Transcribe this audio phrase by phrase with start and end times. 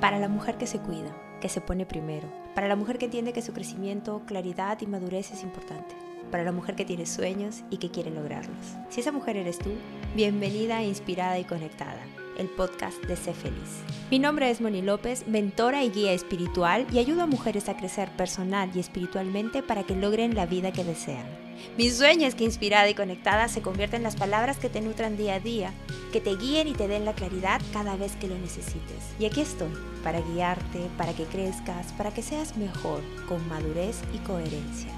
[0.00, 2.26] Para la mujer que se cuida, que se pone primero.
[2.54, 5.94] Para la mujer que entiende que su crecimiento, claridad y madurez es importante.
[6.30, 8.76] Para la mujer que tiene sueños y que quiere lograrlos.
[8.88, 9.72] Si esa mujer eres tú,
[10.14, 12.00] bienvenida, inspirada y conectada
[12.38, 13.82] el podcast de Sé Feliz.
[14.10, 18.08] Mi nombre es Moni López, mentora y guía espiritual y ayudo a mujeres a crecer
[18.16, 21.49] personal y espiritualmente para que logren la vida que desean.
[21.76, 25.16] Mi sueño es que inspirada y conectada se convierta en las palabras que te nutran
[25.16, 25.72] día a día,
[26.12, 29.14] que te guíen y te den la claridad cada vez que lo necesites.
[29.18, 34.18] Y aquí estoy, para guiarte, para que crezcas, para que seas mejor, con madurez y
[34.18, 34.90] coherencia,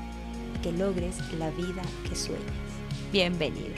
[0.62, 2.42] que logres la vida que sueñas.
[3.12, 3.76] Bienvenida.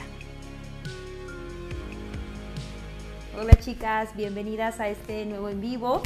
[3.37, 6.01] Hola chicas, bienvenidas a este nuevo en vivo.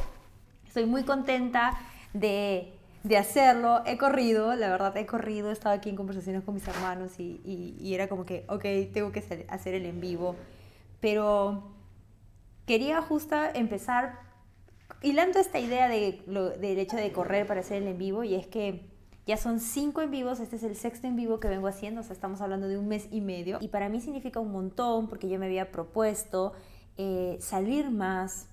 [0.65, 1.79] Estoy muy contenta
[2.13, 2.73] de,
[3.17, 3.81] hacerlo.
[3.85, 7.94] He corrido, la verdad he corrido, he estado aquí en conversaciones con mis hermanos y,
[7.94, 8.63] era como que, ok,
[8.94, 10.35] tengo que hacer el en vivo.
[10.99, 11.71] Pero
[12.66, 14.20] quería justo empezar
[15.01, 16.21] hilando esta idea de
[16.60, 18.90] del hecho de correr para hacer el en vivo y es que
[19.29, 22.04] ya son cinco en vivos, este es el sexto en vivo que vengo haciendo, o
[22.04, 23.60] sea, estamos hablando de un mes y medio.
[23.62, 26.54] Y para mí significa un montón porque yo me había propuesto
[26.98, 28.48] eh, salir más,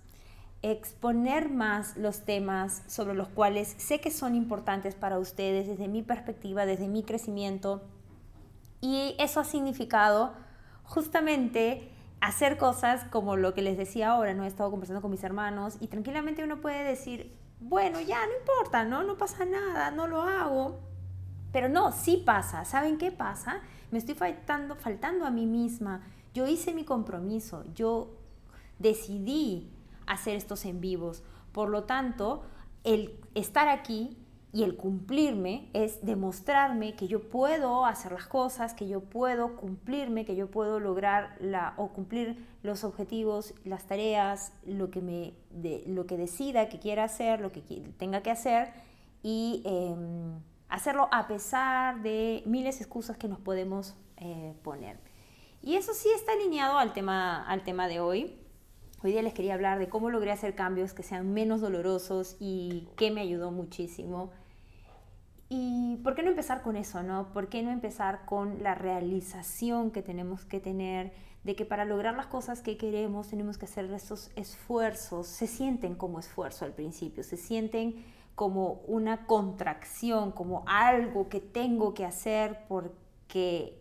[0.62, 6.02] exponer más los temas sobre los cuales sé que son importantes para ustedes desde mi
[6.02, 7.82] perspectiva, desde mi crecimiento.
[8.80, 10.34] Y eso ha significado
[10.82, 11.90] justamente
[12.20, 14.44] hacer cosas como lo que les decía ahora, ¿no?
[14.44, 18.84] He estado conversando con mis hermanos y tranquilamente uno puede decir, bueno, ya no importa,
[18.84, 19.02] ¿no?
[19.02, 20.80] No pasa nada, no lo hago.
[21.52, 22.64] Pero no, sí pasa.
[22.64, 23.60] ¿Saben qué pasa?
[23.90, 26.02] Me estoy faltando, faltando a mí misma.
[26.34, 28.10] Yo hice mi compromiso, yo
[28.78, 29.70] decidí
[30.06, 31.22] hacer estos en vivos.
[31.52, 32.42] Por lo tanto,
[32.84, 34.16] el estar aquí
[34.52, 40.24] y el cumplirme es demostrarme que yo puedo hacer las cosas, que yo puedo cumplirme,
[40.24, 45.82] que yo puedo lograr la, o cumplir los objetivos, las tareas, lo que, me, de,
[45.86, 47.60] lo que decida que quiera hacer, lo que
[47.98, 48.72] tenga que hacer
[49.22, 54.98] y em, hacerlo a pesar de miles de excusas que nos podemos eh, poner.
[55.62, 58.38] Y eso sí está alineado al tema, al tema de hoy.
[59.02, 62.88] Hoy día les quería hablar de cómo logré hacer cambios que sean menos dolorosos y
[62.96, 64.30] qué me ayudó muchísimo.
[65.50, 67.32] ¿Y por qué no empezar con eso, no?
[67.32, 71.12] ¿Por qué no empezar con la realización que tenemos que tener
[71.44, 75.26] de que para lograr las cosas que queremos tenemos que hacer esos esfuerzos?
[75.26, 78.02] Se sienten como esfuerzo al principio, se sienten
[78.34, 83.78] como una contracción, como algo que tengo que hacer porque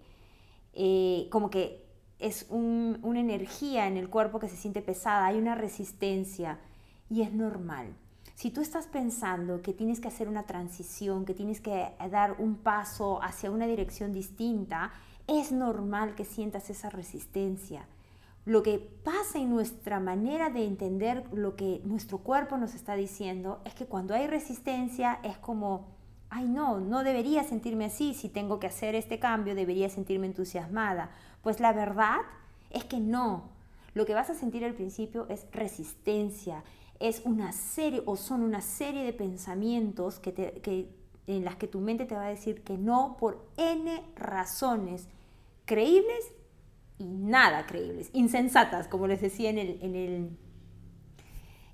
[0.74, 1.85] eh, como que
[2.26, 6.58] es una energía en el cuerpo que se siente pesada, hay una resistencia
[7.08, 7.94] y es normal.
[8.34, 12.56] Si tú estás pensando que tienes que hacer una transición, que tienes que dar un
[12.56, 14.92] paso hacia una dirección distinta,
[15.28, 17.86] es normal que sientas esa resistencia.
[18.44, 23.62] Lo que pasa en nuestra manera de entender lo que nuestro cuerpo nos está diciendo
[23.66, 25.86] es que cuando hay resistencia es como,
[26.30, 31.12] ay no, no debería sentirme así, si tengo que hacer este cambio debería sentirme entusiasmada
[31.46, 32.22] pues la verdad
[32.72, 33.52] es que no.
[33.94, 36.64] Lo que vas a sentir al principio es resistencia,
[37.00, 40.90] es una serie o son una serie de pensamientos que,
[41.28, 45.08] en las que tu mente te va a decir que no por n razones
[45.66, 46.32] creíbles
[46.98, 50.38] y nada creíbles, insensatas, como les decía en el, en el,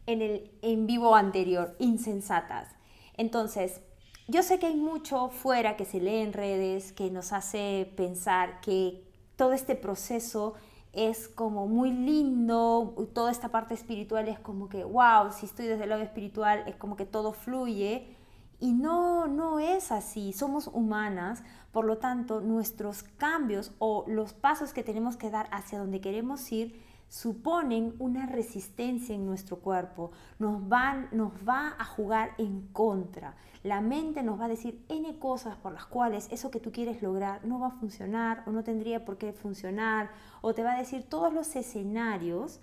[0.06, 2.68] en el en vivo anterior, insensatas.
[3.16, 3.80] Entonces,
[4.28, 8.60] yo sé que hay mucho fuera que se lee en redes que nos hace pensar
[8.60, 9.10] que
[9.42, 10.54] todo este proceso
[10.94, 15.86] es como muy lindo, toda esta parte espiritual es como que, wow, si estoy desde
[15.86, 18.16] el lado espiritual es como que todo fluye.
[18.60, 21.42] Y no, no es así, somos humanas,
[21.72, 26.52] por lo tanto nuestros cambios o los pasos que tenemos que dar hacia donde queremos
[26.52, 26.80] ir
[27.12, 33.36] suponen una resistencia en nuestro cuerpo, nos, van, nos va a jugar en contra.
[33.64, 37.02] La mente nos va a decir N cosas por las cuales eso que tú quieres
[37.02, 40.78] lograr no va a funcionar o no tendría por qué funcionar, o te va a
[40.78, 42.62] decir todos los escenarios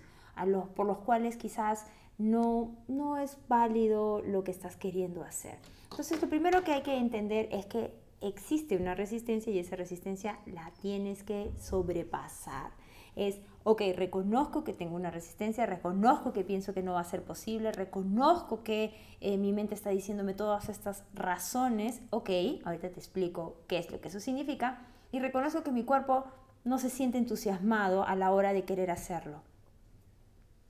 [0.75, 1.85] por los cuales quizás
[2.17, 5.59] no, no es válido lo que estás queriendo hacer.
[5.91, 7.93] Entonces, lo primero que hay que entender es que
[8.23, 12.71] existe una resistencia y esa resistencia la tienes que sobrepasar.
[13.19, 17.23] Es ok, reconozco que tengo una resistencia, reconozco que pienso que no va a ser
[17.23, 22.31] posible, reconozco que eh, mi mente está diciéndome todas estas razones, ok,
[22.65, 26.25] ahorita te explico qué es lo que eso significa, y reconozco que mi cuerpo
[26.65, 29.43] no se siente entusiasmado a la hora de querer hacerlo.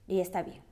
[0.09, 0.63] Y está bien.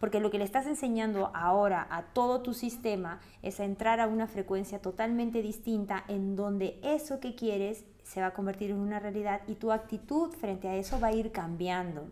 [0.00, 4.08] Porque lo que le estás enseñando ahora a todo tu sistema es a entrar a
[4.08, 8.98] una frecuencia totalmente distinta en donde eso que quieres se va a convertir en una
[8.98, 12.10] realidad y tu actitud frente a eso va a ir cambiando.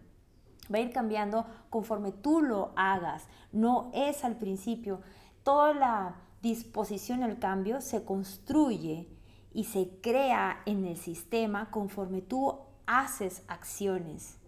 [0.72, 3.25] Va a ir cambiando conforme tú lo hagas.
[3.52, 5.00] No es al principio.
[5.42, 9.08] Toda la disposición al cambio se construye
[9.52, 14.39] y se crea en el sistema conforme tú haces acciones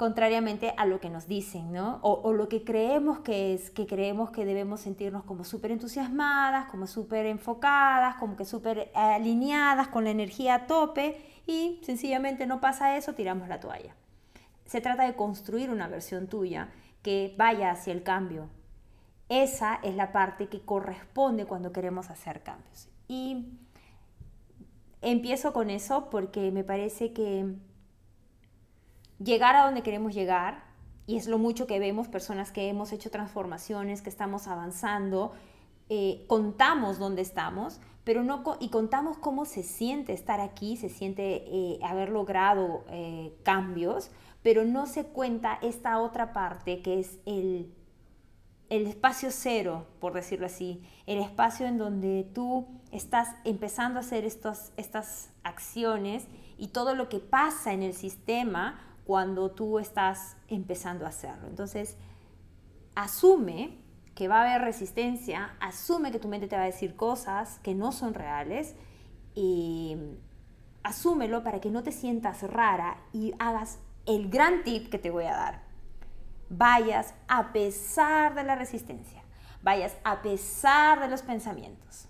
[0.00, 1.98] contrariamente a lo que nos dicen, ¿no?
[2.00, 6.86] O, lo que creemos que es, que creemos que debemos sentirnos como súper entusiasmadas, como
[6.86, 12.96] súper enfocadas, como que súper alineadas con la energía a tope y sencillamente no pasa
[12.96, 13.94] eso, tiramos la toalla.
[14.64, 16.70] Se trata de construir una versión tuya
[17.02, 18.48] que vaya hacia el cambio.
[19.28, 22.88] Esa es la parte que corresponde cuando queremos hacer cambios.
[23.06, 23.58] Y
[25.02, 27.54] empiezo con eso porque me parece que
[29.22, 30.64] llegar a donde queremos llegar,
[31.06, 35.32] y es lo mucho que vemos, personas que hemos hecho transformaciones, que estamos avanzando,
[35.88, 41.44] eh, contamos dónde estamos, pero no y contamos cómo se siente estar aquí, se siente
[41.46, 44.10] eh, haber logrado eh, cambios,
[44.42, 47.74] pero no se cuenta esta otra parte que es el,
[48.68, 54.24] el espacio cero, por decirlo así, el espacio en donde tú estás empezando a hacer
[54.24, 61.04] estos, estas acciones y todo lo que pasa en el sistema cuando tú estás empezando
[61.04, 61.48] a hacerlo.
[61.48, 61.96] Entonces,
[62.94, 63.76] asume
[64.14, 67.74] que va a haber resistencia, asume que tu mente te va a decir cosas que
[67.74, 68.76] no son reales
[69.34, 69.96] y
[70.84, 75.24] asúmelo para que no te sientas rara y hagas el gran tip que te voy
[75.24, 75.62] a dar.
[76.48, 79.24] Vayas a pesar de la resistencia,
[79.60, 82.06] vayas a pesar de los pensamientos.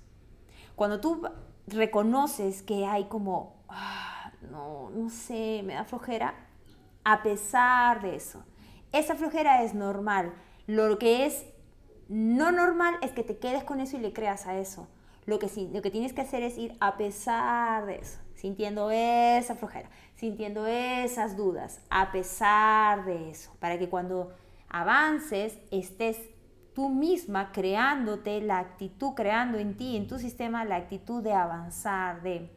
[0.76, 1.26] Cuando tú
[1.66, 6.49] reconoces que hay como, ah, no, no sé, me da flojera,
[7.04, 8.44] a pesar de eso.
[8.92, 10.32] Esa flojera es normal.
[10.66, 11.44] Lo que es
[12.08, 14.88] no normal es que te quedes con eso y le creas a eso.
[15.26, 19.54] Lo que, lo que tienes que hacer es ir a pesar de eso, sintiendo esa
[19.54, 24.32] flojera, sintiendo esas dudas, a pesar de eso, para que cuando
[24.68, 26.18] avances estés
[26.74, 32.22] tú misma creándote la actitud, creando en ti, en tu sistema, la actitud de avanzar,
[32.22, 32.50] de,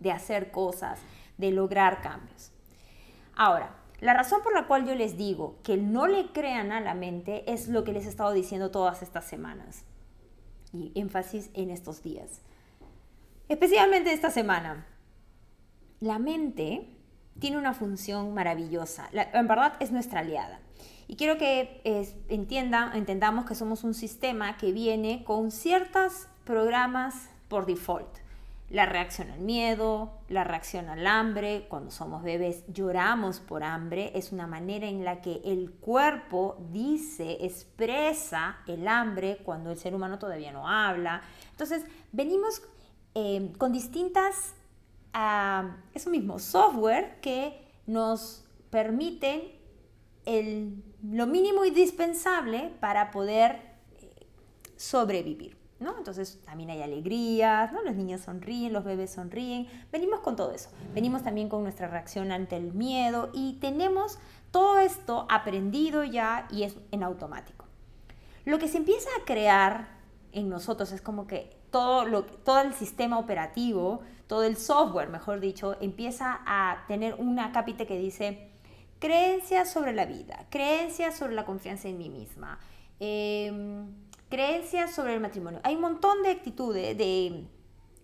[0.00, 1.00] de hacer cosas,
[1.38, 2.51] de lograr cambios.
[3.34, 6.94] Ahora, la razón por la cual yo les digo que no le crean a la
[6.94, 9.84] mente es lo que les he estado diciendo todas estas semanas.
[10.72, 12.40] Y énfasis en estos días.
[13.48, 14.86] Especialmente esta semana.
[16.00, 16.88] La mente
[17.38, 19.08] tiene una función maravillosa.
[19.12, 20.60] en verdad es nuestra aliada.
[21.06, 21.80] Y quiero que
[22.28, 28.21] entienda, entendamos que somos un sistema que viene con ciertos programas por default
[28.72, 31.66] la reacción al miedo, la reacción al hambre.
[31.68, 34.12] Cuando somos bebés lloramos por hambre.
[34.14, 39.94] Es una manera en la que el cuerpo dice, expresa el hambre cuando el ser
[39.94, 41.20] humano todavía no habla.
[41.50, 42.62] Entonces, venimos
[43.14, 44.54] eh, con distintas,
[45.14, 49.52] uh, eso mismo, software que nos permiten
[50.24, 53.60] el, lo mínimo indispensable para poder
[54.00, 54.26] eh,
[54.76, 55.61] sobrevivir.
[55.98, 57.82] Entonces también hay alegrías, ¿no?
[57.82, 60.70] Los niños sonríen, los bebés sonríen, venimos con todo eso.
[60.94, 64.18] Venimos también con nuestra reacción ante el miedo y tenemos
[64.50, 67.64] todo esto aprendido ya y es en automático.
[68.44, 69.88] Lo que se empieza a crear
[70.32, 75.40] en nosotros es como que todo, lo, todo el sistema operativo, todo el software, mejor
[75.40, 78.50] dicho, empieza a tener una capita que dice
[78.98, 82.58] creencias sobre la vida, creencias sobre la confianza en mí misma.
[83.00, 83.84] Eh,
[84.32, 85.60] creencias sobre el matrimonio.
[85.62, 87.46] Hay un montón de actitudes, de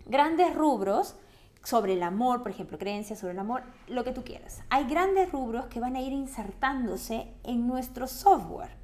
[0.04, 1.16] grandes rubros
[1.64, 4.60] sobre el amor, por ejemplo, creencias sobre el amor, lo que tú quieras.
[4.68, 8.76] Hay grandes rubros que van a ir insertándose en nuestro software.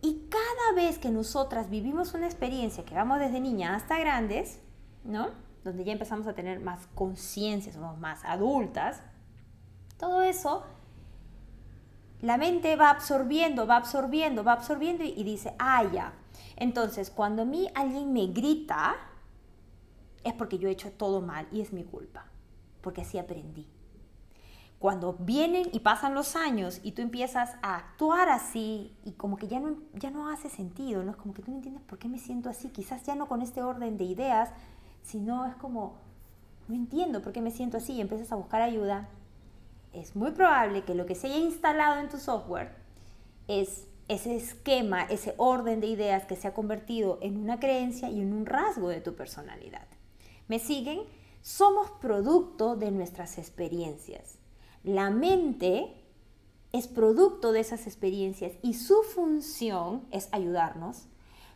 [0.00, 4.60] Y cada vez que nosotras vivimos una experiencia que vamos desde niña hasta grandes,
[5.04, 5.28] ¿no?
[5.62, 9.02] Donde ya empezamos a tener más conciencia, somos más adultas,
[9.98, 10.64] todo eso
[12.20, 16.12] la mente va absorbiendo, va absorbiendo, va absorbiendo y, dice, ah, ya.
[16.56, 18.96] Entonces, cuando a mí alguien me grita,
[20.24, 22.26] es porque yo he hecho todo mal y es mi culpa,
[22.80, 23.68] porque así aprendí.
[24.80, 29.48] Cuando vienen y pasan los años y tú empiezas a actuar así y como que
[29.48, 31.12] ya no, ya no hace sentido, ¿no?
[31.12, 33.42] Es como que tú no entiendes por qué me siento así, quizás ya no con
[33.42, 34.50] este orden de ideas,
[35.02, 35.96] sino es como,
[36.68, 39.08] no entiendo por qué me siento así y empiezas a buscar ayuda
[40.00, 42.74] es muy probable que lo que se haya instalado en tu software
[43.46, 48.20] es ese esquema, ese orden de ideas que se ha convertido en una creencia y
[48.20, 49.86] en un rasgo de tu personalidad.
[50.48, 51.00] ¿Me siguen?
[51.42, 54.38] Somos producto de nuestras experiencias.
[54.82, 55.94] La mente
[56.72, 61.06] es producto de esas experiencias y su función es ayudarnos.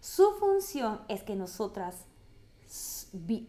[0.00, 2.06] Su función es que nosotras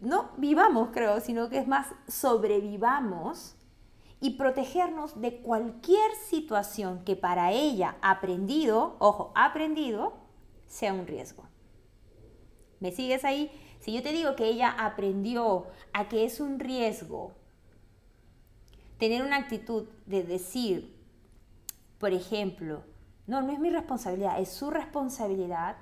[0.02, 3.56] no vivamos, creo, sino que es más sobrevivamos
[4.24, 10.14] y protegernos de cualquier situación que para ella aprendido, ojo, aprendido,
[10.66, 11.44] sea un riesgo.
[12.80, 13.52] ¿Me sigues ahí?
[13.80, 17.32] Si yo te digo que ella aprendió a que es un riesgo
[18.96, 20.96] tener una actitud de decir,
[21.98, 22.82] por ejemplo,
[23.26, 25.76] no, no es mi responsabilidad, es su responsabilidad,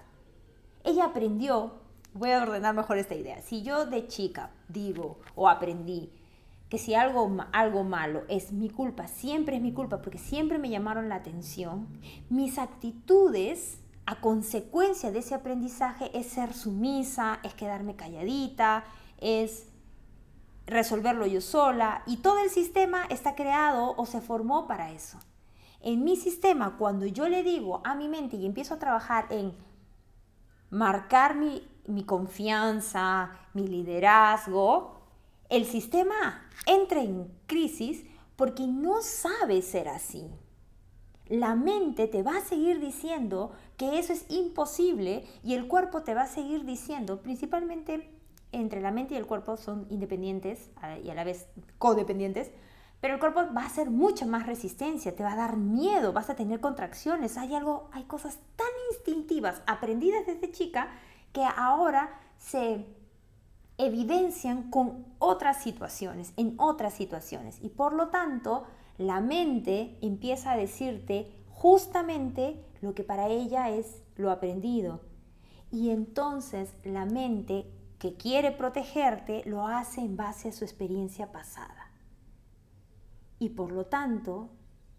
[0.82, 1.74] ella aprendió,
[2.12, 6.10] voy a ordenar mejor esta idea, si yo de chica digo o aprendí
[6.72, 10.70] que si algo, algo malo es mi culpa, siempre es mi culpa, porque siempre me
[10.70, 11.86] llamaron la atención,
[12.30, 18.84] mis actitudes a consecuencia de ese aprendizaje es ser sumisa, es quedarme calladita,
[19.18, 19.66] es
[20.64, 25.18] resolverlo yo sola y todo el sistema está creado o se formó para eso.
[25.82, 29.52] En mi sistema, cuando yo le digo a mi mente y empiezo a trabajar en
[30.70, 35.01] marcar mi, mi confianza, mi liderazgo,
[35.52, 38.06] el sistema entra en crisis
[38.36, 40.30] porque no sabe ser así.
[41.28, 46.14] La mente te va a seguir diciendo que eso es imposible y el cuerpo te
[46.14, 48.10] va a seguir diciendo, principalmente
[48.50, 50.70] entre la mente y el cuerpo son independientes
[51.04, 52.50] y a la vez codependientes,
[53.02, 56.30] pero el cuerpo va a hacer mucha más resistencia, te va a dar miedo, vas
[56.30, 60.88] a tener contracciones, hay algo, hay cosas tan instintivas aprendidas desde chica
[61.34, 62.86] que ahora se
[63.78, 67.58] evidencian con otras situaciones, en otras situaciones.
[67.62, 68.64] Y por lo tanto,
[68.98, 75.00] la mente empieza a decirte justamente lo que para ella es lo aprendido.
[75.70, 77.66] Y entonces la mente
[77.98, 81.90] que quiere protegerte lo hace en base a su experiencia pasada.
[83.38, 84.50] Y por lo tanto,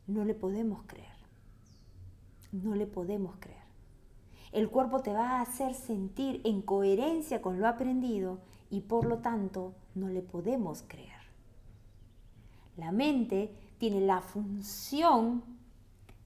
[0.07, 1.13] no le podemos creer.
[2.51, 3.62] No le podemos creer.
[4.53, 8.37] El cuerpo te va a hacer sentir en coherencia con lo aprendido
[8.69, 11.23] y por lo tanto no le podemos creer.
[12.77, 15.43] La mente tiene la función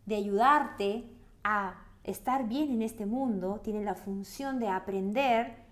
[0.06, 1.10] de ayudarte
[1.46, 5.64] a estar bien en este mundo, tiene la función de aprender,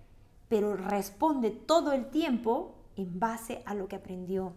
[0.47, 4.53] pero responde todo el tiempo en base a lo que aprendió.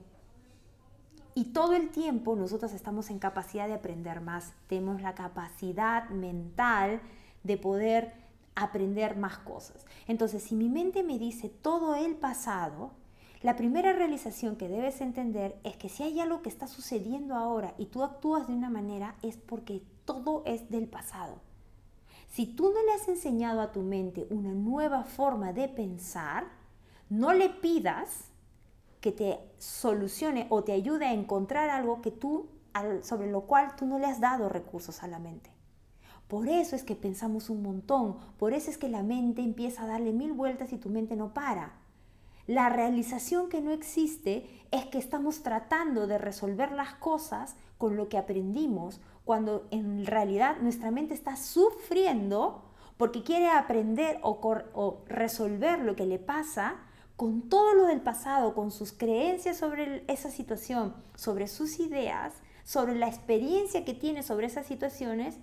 [1.34, 4.54] Y todo el tiempo nosotros estamos en capacidad de aprender más.
[4.68, 7.00] Tenemos la capacidad mental
[7.42, 8.14] de poder
[8.54, 9.86] aprender más cosas.
[10.06, 12.92] Entonces, si mi mente me dice todo el pasado,
[13.40, 17.74] la primera realización que debes entender es que si hay algo que está sucediendo ahora
[17.78, 21.40] y tú actúas de una manera es porque todo es del pasado.
[22.28, 26.48] Si tú no le has enseñado a tu mente una nueva forma de pensar,
[27.08, 28.24] no le pidas
[29.00, 32.48] que te solucione o te ayude a encontrar algo que tú
[33.02, 35.50] sobre lo cual tú no le has dado recursos a la mente.
[36.28, 39.86] Por eso es que pensamos un montón, por eso es que la mente empieza a
[39.86, 41.72] darle mil vueltas y tu mente no para.
[42.46, 48.08] La realización que no existe es que estamos tratando de resolver las cosas con lo
[48.08, 52.62] que aprendimos, cuando en realidad nuestra mente está sufriendo
[52.98, 56.76] porque quiere aprender o, resolver lo que le pasa
[57.16, 62.94] con todo lo del pasado, con sus creencias sobre esa situación, sobre sus ideas, sobre
[62.94, 65.38] la experiencia que tiene sobre esas situaciones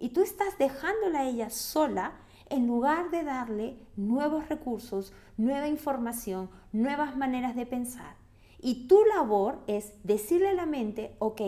[0.00, 2.14] y tú estás dejándola a ella sola
[2.48, 8.16] en lugar de darle nuevos recursos, nueva información, nuevas maneras de pensar.
[8.58, 11.42] Y tu labor es decirle a la mente, ok,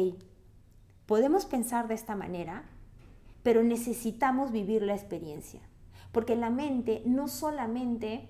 [1.07, 2.65] podemos pensar de esta manera,
[3.43, 5.61] pero necesitamos vivir la experiencia.
[6.13, 8.29] Porque la mente no solamente,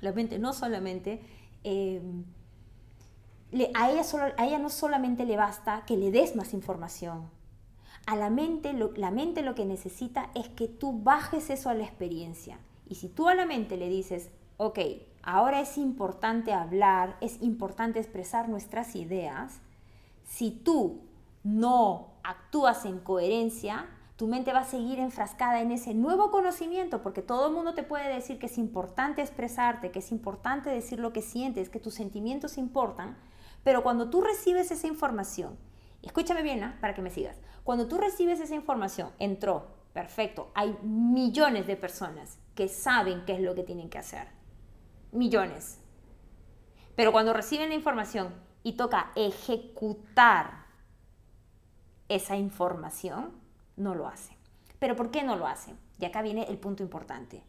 [0.00, 1.22] la mente no solamente,
[1.64, 2.02] eh,
[3.74, 4.02] a, ella
[4.36, 7.30] a ella no solamente le basta que le des más información,
[8.06, 11.74] a la mente, lo, la mente lo que necesita es que tú bajes eso a
[11.74, 12.58] la experiencia.
[12.88, 14.78] Y si tú a la mente le dices, ok,
[15.22, 19.60] ahora es importante hablar, es importante expresar nuestras ideas,
[20.24, 21.02] si tú
[21.42, 27.22] no actúas en coherencia, tu mente va a seguir enfrascada en ese nuevo conocimiento, porque
[27.22, 31.12] todo el mundo te puede decir que es importante expresarte, que es importante decir lo
[31.12, 33.16] que sientes, que tus sentimientos importan,
[33.64, 35.56] pero cuando tú recibes esa información,
[36.02, 36.78] escúchame bien, ¿ah?
[36.80, 42.38] para que me sigas, cuando tú recibes esa información, entró, perfecto, hay millones de personas
[42.54, 44.28] que saben qué es lo que tienen que hacer.
[45.12, 45.80] Millones.
[46.96, 50.66] Pero cuando reciben la información y toca ejecutar
[52.08, 53.32] esa información,
[53.76, 54.36] no lo hacen.
[54.78, 55.78] ¿Pero por qué no lo hacen?
[55.98, 57.42] Y acá viene el punto importante.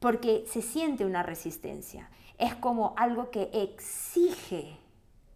[0.00, 2.10] Porque se siente una resistencia.
[2.38, 4.78] Es como algo que exige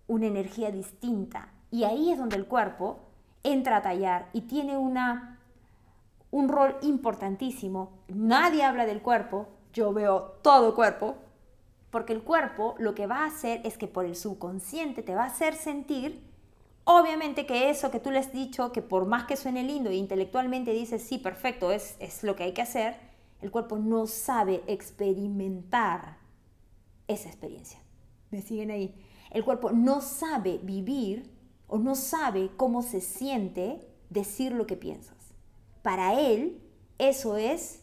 [0.06, 1.52] una energía distinta.
[1.70, 3.00] Y ahí es donde el cuerpo
[3.42, 5.40] entra a tallar y tiene una,
[6.30, 7.90] un rol importantísimo.
[8.08, 11.16] Nadie habla del cuerpo, yo veo todo cuerpo,
[11.90, 15.24] porque el cuerpo lo que va a hacer es que por el subconsciente te va
[15.24, 16.26] a hacer sentir
[16.88, 19.96] Obviamente que eso que tú le has dicho, que por más que suene lindo e
[19.96, 22.94] intelectualmente dices, sí, perfecto, es, es lo que hay que hacer,
[23.40, 26.18] el cuerpo no sabe experimentar
[27.08, 27.80] esa experiencia.
[28.30, 28.94] ¿Me siguen ahí?
[29.32, 31.28] El cuerpo no sabe vivir
[31.68, 35.16] o no sabe cómo se siente decir lo que piensas.
[35.82, 36.60] Para él
[36.98, 37.82] eso es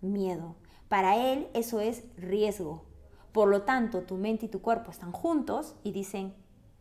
[0.00, 0.56] miedo.
[0.88, 2.84] Para él eso es riesgo.
[3.32, 6.34] Por lo tanto, tu mente y tu cuerpo están juntos y dicen,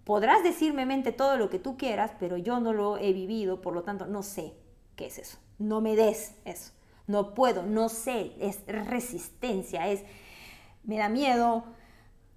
[0.03, 3.74] podrás decirme mente todo lo que tú quieras, pero yo no lo he vivido, por
[3.74, 4.53] lo tanto no sé
[4.96, 5.38] qué es eso.
[5.60, 6.72] No me des eso.
[7.06, 10.03] No puedo, no sé, es resistencia, es
[10.84, 11.65] me da miedo,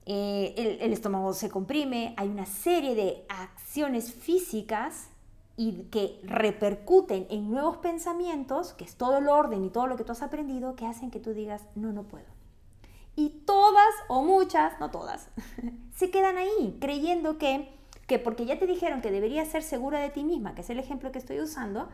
[0.05, 5.09] eh, el, estómago se comprime, hay una serie de acciones físicas
[5.57, 10.03] y que repercuten en nuevos pensamientos, que es todo el orden y todo lo que
[10.03, 12.27] tú has aprendido, que hacen que tú digas, no, no puedo.
[13.15, 15.29] Y todas o muchas, no todas,
[15.95, 17.69] se quedan ahí creyendo que,
[18.09, 20.81] que porque ya te dijeron que deberías ser segura de ti misma, que es el
[20.81, 21.89] ejemplo que estoy usando,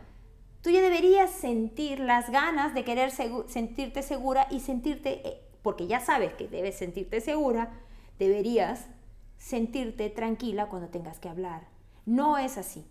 [0.63, 6.01] tú ya deberías sentir las ganas de querer sentirte segura y sentirte, eh, porque ya
[6.01, 7.71] sabes que debes sentirte segura,
[8.19, 8.87] deberías
[9.39, 11.69] sentirte tranquila cuando tengas que hablar.
[12.07, 12.87] No es así.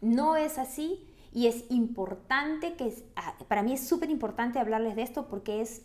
[0.00, 5.02] No es así y es importante que, ah, para mí es súper importante hablarles de
[5.02, 5.82] esto porque es,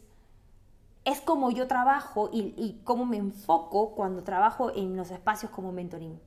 [1.06, 5.72] es como yo trabajo y, y cómo me enfoco cuando trabajo en los espacios como
[5.72, 6.20] mentoring.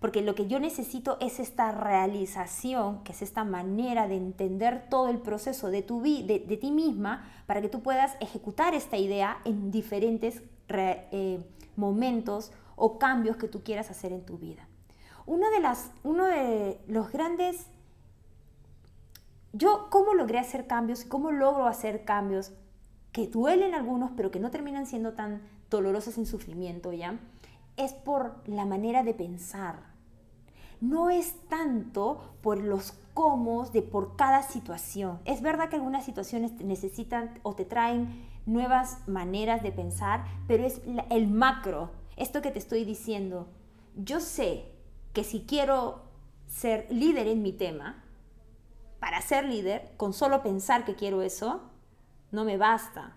[0.00, 5.08] Porque lo que yo necesito es esta realización, que es esta manera de entender todo
[5.08, 9.38] el proceso de, tu de, de ti misma para que tú puedas ejecutar esta idea
[9.44, 11.42] en diferentes eh,
[11.78, 14.68] momentos o cambios que tú quieras hacer en tu vida.
[15.24, 15.46] Uno
[16.26, 17.66] de, los grandes...
[19.52, 21.04] Yo, ¿cómo logré hacer cambios?
[21.04, 22.52] ¿Cómo logro hacer cambios
[23.12, 27.18] que duelen algunos, pero que no terminan siendo tan dolorosos en sufrimiento, ¿ya?
[27.76, 29.76] Es por la manera de pensar.
[30.80, 35.18] No es tanto por los cómo de por cada situación.
[35.24, 40.80] Es verdad que algunas situaciones necesitan o te traen nuevas maneras de pensar, pero es
[41.10, 43.48] el macro, esto que te estoy diciendo.
[43.94, 44.64] Yo sé
[45.12, 46.02] que si quiero
[46.48, 48.02] ser líder en mi tema,
[48.98, 51.70] para ser líder, con solo pensar que quiero eso,
[52.32, 53.16] no me basta.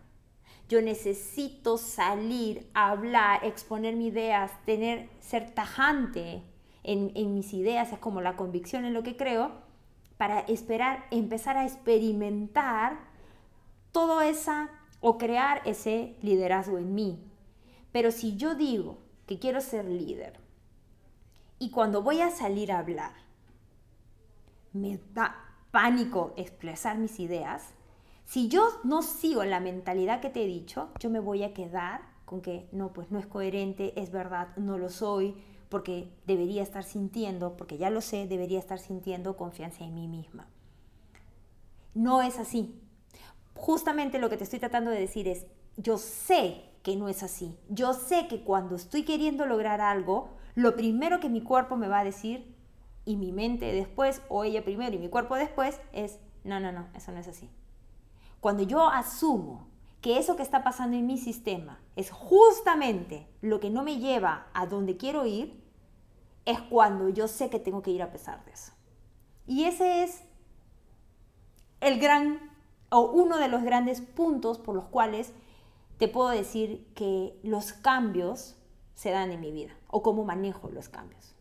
[0.69, 6.43] Yo necesito salir, hablar, exponer mis ideas, tener, ser tajante
[6.83, 9.51] en, en mis ideas, es como la convicción en lo que creo,
[10.17, 12.99] para esperar, empezar a experimentar
[13.91, 14.69] todo esa
[15.01, 17.19] o crear ese liderazgo en mí.
[17.91, 20.39] Pero si yo digo que quiero ser líder,
[21.59, 23.13] y cuando voy a salir a hablar,
[24.73, 25.35] me da
[25.71, 27.73] pánico expresar mis ideas.
[28.25, 32.01] Si yo no sigo la mentalidad que te he dicho, yo me voy a quedar
[32.25, 35.35] con que no, pues no es coherente, es verdad, no lo soy,
[35.69, 40.47] porque debería estar sintiendo, porque ya lo sé, debería estar sintiendo confianza en mí misma.
[41.93, 42.81] No es así.
[43.61, 45.45] Justamente lo que te estoy tratando de decir es,
[45.77, 47.55] yo sé que no es así.
[47.69, 51.99] Yo sé que cuando estoy queriendo lograr algo, lo primero que mi cuerpo me va
[51.99, 52.55] a decir
[53.05, 56.87] y mi mente después, o ella primero y mi cuerpo después, es, no, no, no,
[56.95, 57.51] eso no es así.
[58.39, 59.67] Cuando yo asumo
[60.01, 64.47] que eso que está pasando en mi sistema es justamente lo que no me lleva
[64.55, 65.61] a donde quiero ir,
[66.45, 68.71] es cuando yo sé que tengo que ir a pesar de eso.
[69.45, 70.23] Y ese es
[71.79, 72.50] el gran,
[72.91, 75.33] o uno de los grandes puntos por los cuales
[75.97, 78.55] te puedo decir que los cambios
[78.95, 81.33] se dan en mi vida o cómo manejo los cambios.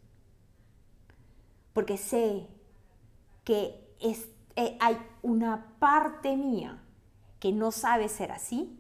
[1.73, 2.47] Porque sé
[3.45, 6.83] que eh, hay una parte mía
[7.41, 8.80] que no sabe ser así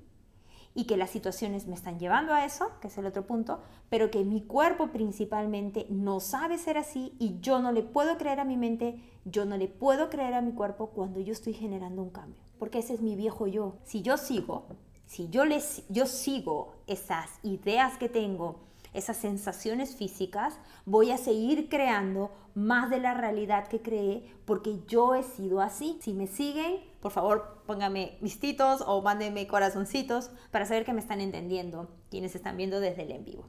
[0.74, 4.10] y que las situaciones me están llevando a eso, que es el otro punto, pero
[4.10, 8.44] que mi cuerpo principalmente no sabe ser así y yo no le puedo creer a
[8.44, 12.10] mi mente, yo no le puedo creer a mi cuerpo cuando yo estoy generando un
[12.10, 13.74] cambio, porque ese es mi viejo yo.
[13.84, 14.66] Si yo sigo,
[15.06, 18.60] si yo, les, yo sigo esas ideas que tengo,
[18.92, 25.14] esas sensaciones físicas, voy a seguir creando más de la realidad que creé porque yo
[25.14, 25.98] he sido así.
[26.02, 31.20] Si me siguen, por favor pónganme vistitos o mándenme corazoncitos para saber que me están
[31.20, 33.46] entendiendo quienes están viendo desde el en vivo.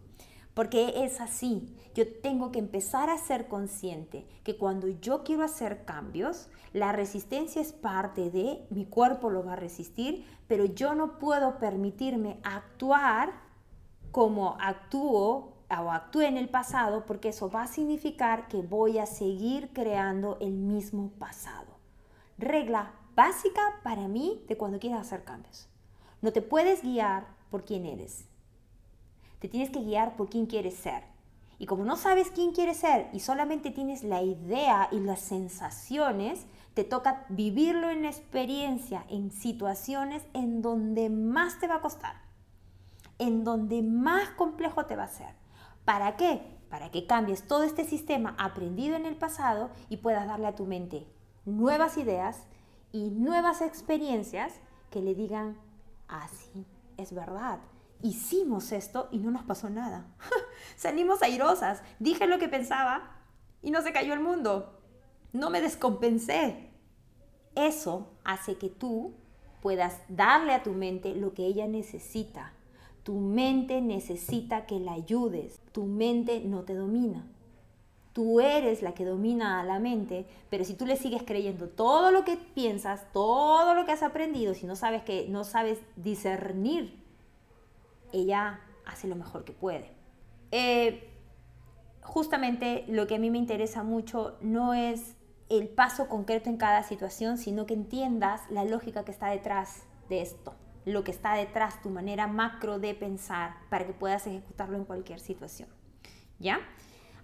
[0.54, 1.75] Porque es así.
[1.95, 7.62] Yo tengo que empezar a ser consciente que cuando yo quiero hacer cambios, la resistencia
[7.62, 13.34] es parte de, mi cuerpo lo va a resistir, pero yo no puedo permitirme actuar
[14.12, 19.06] como actúo o actúe en el pasado, porque eso va a significar que voy a
[19.06, 21.78] seguir creando el mismo pasado.
[22.38, 25.69] Regla básica para mí de cuando quieras hacer cambios.
[26.21, 28.26] No te puedes guiar por quién eres.
[29.39, 31.04] Te tienes que guiar por quién quieres ser.
[31.58, 36.45] Y como no sabes quién quieres ser y solamente tienes la idea y las sensaciones,
[36.74, 42.15] te toca vivirlo en experiencia, en situaciones en donde más te va a costar,
[43.21, 45.36] en donde más complejo te va a ser.
[45.86, 46.41] ¿Para qué?
[46.69, 50.65] Para que cambies todo este sistema aprendido en el pasado y puedas darle a tu
[50.65, 51.07] mente
[51.45, 52.47] nuevas ideas
[52.91, 54.53] y nuevas experiencias
[54.89, 55.55] que le digan,
[56.07, 56.65] así
[56.97, 57.60] es verdad,
[58.01, 60.07] hicimos esto y no nos pasó nada.
[60.75, 63.19] Salimos airosas, dije lo que pensaba
[63.62, 64.81] y no se cayó el mundo.
[65.31, 66.71] No me descompensé.
[67.53, 69.13] Eso hace que tú
[69.62, 72.53] puedas darle a tu mente lo que ella necesita.
[73.03, 75.59] Tu mente necesita que la ayudes.
[75.71, 77.25] Tu mente no te domina.
[78.13, 82.11] Tú eres la que domina a la mente, pero si tú le sigues creyendo todo
[82.11, 87.01] lo que piensas, todo lo que has aprendido, si no sabes que no sabes discernir
[88.11, 89.91] ella hace lo mejor que puede.
[90.51, 91.09] Eh,
[92.01, 95.15] justamente lo que a mí me interesa mucho no es
[95.49, 100.21] el paso concreto en cada situación, sino que entiendas la lógica que está detrás de
[100.21, 100.53] esto,
[100.86, 105.20] lo que está detrás, tu manera macro de pensar para que puedas ejecutarlo en cualquier
[105.20, 105.70] situación.
[106.39, 106.60] ¿Ya?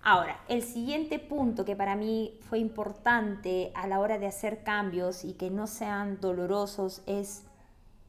[0.03, 5.25] Ahora, el siguiente punto que para mí fue importante a la hora de hacer cambios
[5.25, 7.43] y que no sean dolorosos es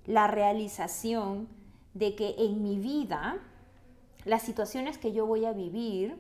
[0.05, 1.49] la realización
[1.95, 3.39] de que en mi vida
[4.25, 6.17] las situaciones que yo voy a vivir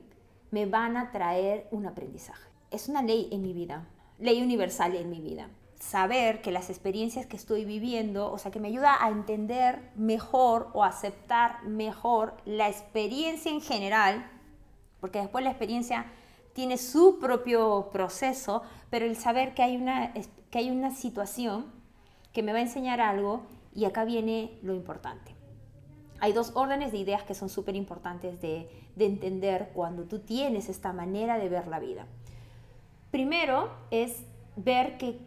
[0.50, 2.48] me van a traer un aprendizaje.
[2.70, 3.86] Es una ley en mi vida,
[4.18, 5.48] ley universal en mi vida.
[5.78, 10.70] Saber que las experiencias que estoy viviendo, o sea, que me ayuda a entender mejor
[10.72, 14.28] o aceptar mejor la experiencia en general,
[15.00, 16.06] porque después la experiencia
[16.52, 20.12] tiene su propio proceso, pero el saber que hay una,
[20.50, 21.66] que hay una situación
[22.32, 25.38] que me va a enseñar algo y acá viene lo importante
[26.20, 30.92] hay dos órdenes de ideas que son súper importantes de, entender cuando tú tienes esta
[30.92, 32.06] manera de ver la vida.
[33.12, 34.24] Primero es
[34.56, 35.20] ver que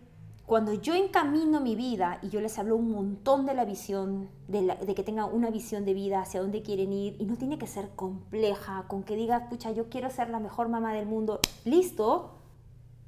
[0.46, 4.76] cuando yo encamino mi vida y yo les hablo un montón de la visión, de,
[4.94, 7.90] que tengan una visión de vida hacia dónde quieren ir, y no tiene que ser
[7.96, 12.36] compleja, con que digas, pucha, yo quiero ser la mejor mamá del mundo, listo,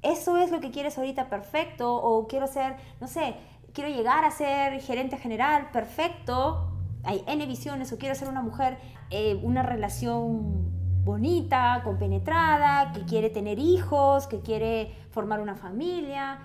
[0.00, 3.34] eso es lo que quieres ahorita, perfecto, o quiero ser, no sé,
[3.72, 6.70] quiero llegar a ser gerente general, perfecto,
[7.02, 8.78] hay N visiones o quiero ser una mujer,
[9.10, 10.72] eh, una relación
[11.04, 16.38] bonita, compenetrada, que quiere tener hijos, que quiere formar una familia.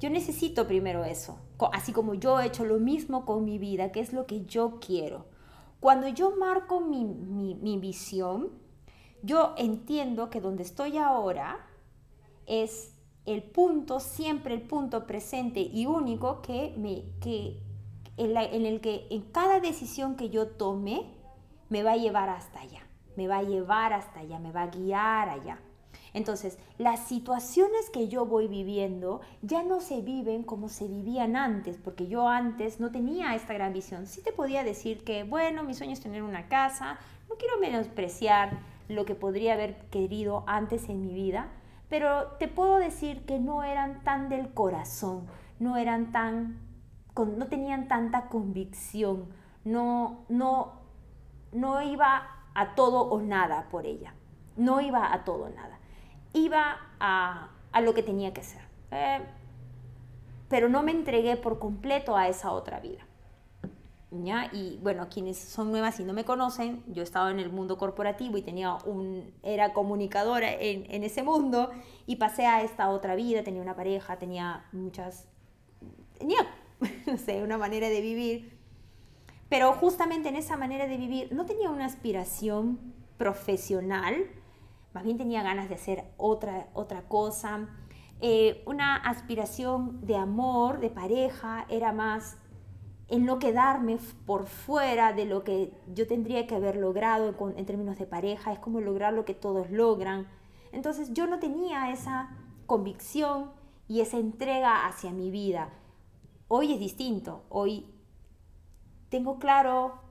[0.00, 1.38] Yo necesito primero eso,
[1.72, 4.80] así como yo he hecho lo mismo con mi vida, que es lo que yo
[4.80, 5.26] quiero.
[5.78, 8.50] Cuando yo marco mi, mi visión,
[9.22, 11.66] yo entiendo que donde estoy ahora
[12.46, 12.94] es
[13.26, 17.62] el punto, siempre el punto presente y único que, me, que,
[18.16, 21.06] en, el que en cada decisión que yo tome
[21.68, 22.80] me va a llevar hasta allá,
[23.16, 25.60] me va a llevar hasta allá, me va a guiar allá.
[26.12, 31.78] Entonces, las situaciones que yo voy viviendo ya no se viven como se vivían antes,
[31.78, 34.06] porque yo antes no tenía esta gran visión.
[34.06, 38.58] Sí te podía decir que, bueno, mi sueño es tener una casa, no quiero menospreciar
[38.88, 41.48] lo que podría haber querido antes en mi vida,
[41.88, 45.26] pero te puedo decir que no eran tan del corazón,
[45.58, 46.70] no eran tan
[47.16, 49.28] no tenían tanta convicción,
[49.64, 50.72] no, no,
[51.52, 54.14] no iba a todo o nada por ella,
[54.56, 55.78] no iba a todo o nada,
[56.32, 58.62] iba a, lo que tenía que ser.
[58.90, 59.20] Eh,
[60.48, 63.06] pero no me entregué por completo a esa otra vida.
[64.10, 64.50] ¿Ya?
[64.52, 68.36] Y bueno, quienes son nuevas y no me conocen, yo estaba en el mundo corporativo
[68.36, 71.70] y tenía un, era comunicadora en, en ese mundo
[72.06, 75.28] y pasé a esta otra vida, tenía una pareja, tenía muchas,
[76.18, 76.38] tenía
[77.06, 78.58] no sé, una manera de vivir.
[79.48, 82.78] Pero justamente en esa manera de vivir no tenía una aspiración
[83.18, 84.26] profesional,
[84.92, 87.68] más bien tenía ganas de hacer otra, otra cosa.
[88.20, 92.36] Eh, una aspiración de amor, de pareja, era más
[93.08, 97.66] en no quedarme por fuera de lo que yo tendría que haber logrado en, en
[97.66, 100.28] términos de pareja, es como lograr lo que todos logran.
[100.72, 103.50] Entonces yo no tenía esa convicción
[103.88, 105.70] y esa entrega hacia mi vida.
[106.46, 107.86] Hoy es distinto, hoy
[109.08, 110.09] tengo claro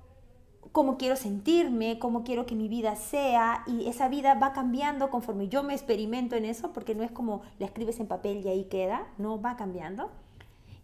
[0.72, 5.48] cómo quiero sentirme, cómo quiero que mi vida sea y esa vida va cambiando conforme
[5.48, 8.64] yo me experimento en eso, porque no es como la escribes en papel y ahí
[8.66, 10.12] queda, no, va cambiando.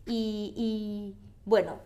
[0.07, 1.77] Y, bueno,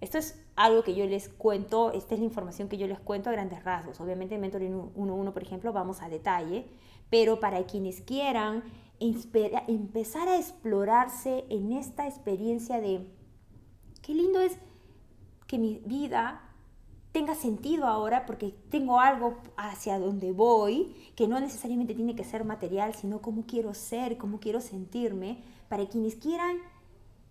[0.00, 3.28] esto es algo que yo les cuento, esta es la información que yo les cuento
[3.28, 4.00] a grandes rasgos.
[4.00, 6.66] Obviamente en Mentoring 1.1, por ejemplo, vamos a detalle,
[7.10, 8.64] pero para quienes quieran
[8.98, 13.06] empezar a explorarse en esta experiencia de
[14.02, 14.58] qué lindo es
[15.46, 16.49] que mi vida
[17.12, 22.44] tenga sentido ahora porque tengo algo hacia donde voy, que no necesariamente tiene que ser
[22.44, 26.58] material, sino cómo quiero ser, cómo quiero sentirme, para quienes quieran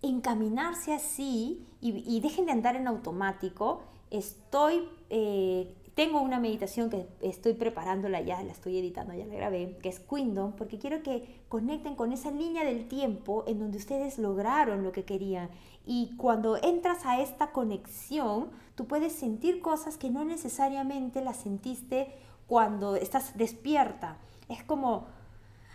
[0.02, 7.52] encaminarse así y, dejen de andar en automático, estoy, eh, tengo una meditación que estoy
[7.52, 11.94] preparándola ya, la estoy editando, ya la grabé, que es Quindom, porque quiero que conecten
[11.94, 15.50] con esa línea del tiempo en donde ustedes lograron lo que querían.
[15.84, 22.10] Y cuando entras a esta conexión, tú puedes sentir cosas que no necesariamente las sentiste
[22.46, 24.16] cuando estás despierta.
[24.48, 25.04] Es como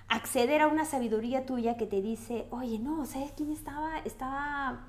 [0.08, 4.00] acceder a una sabiduría tuya que te dice, oye, no, ¿sabes quién estaba?
[4.00, 4.88] Estaba,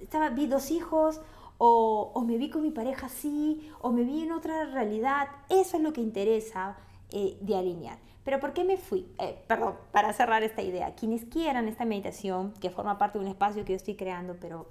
[0.00, 1.20] estaba, vi dos hijos,
[1.58, 5.28] o, me vi con mi pareja así, o me vi en otra realidad.
[5.48, 6.76] Eso es lo que interesa
[7.10, 7.98] eh, de alinear.
[8.24, 9.08] Pero ¿por qué me fui?
[9.18, 13.30] Eh, perdón, para cerrar esta idea, quienes quieran esta meditación, que forma parte de un
[13.30, 14.68] espacio que yo estoy creando, pero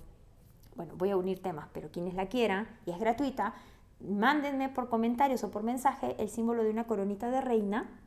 [0.75, 3.55] bueno, voy a unir temas, pero quienes la quieran, y es gratuita,
[3.99, 7.99] mándenme por comentarios o por mensaje el símbolo de una coronita de reina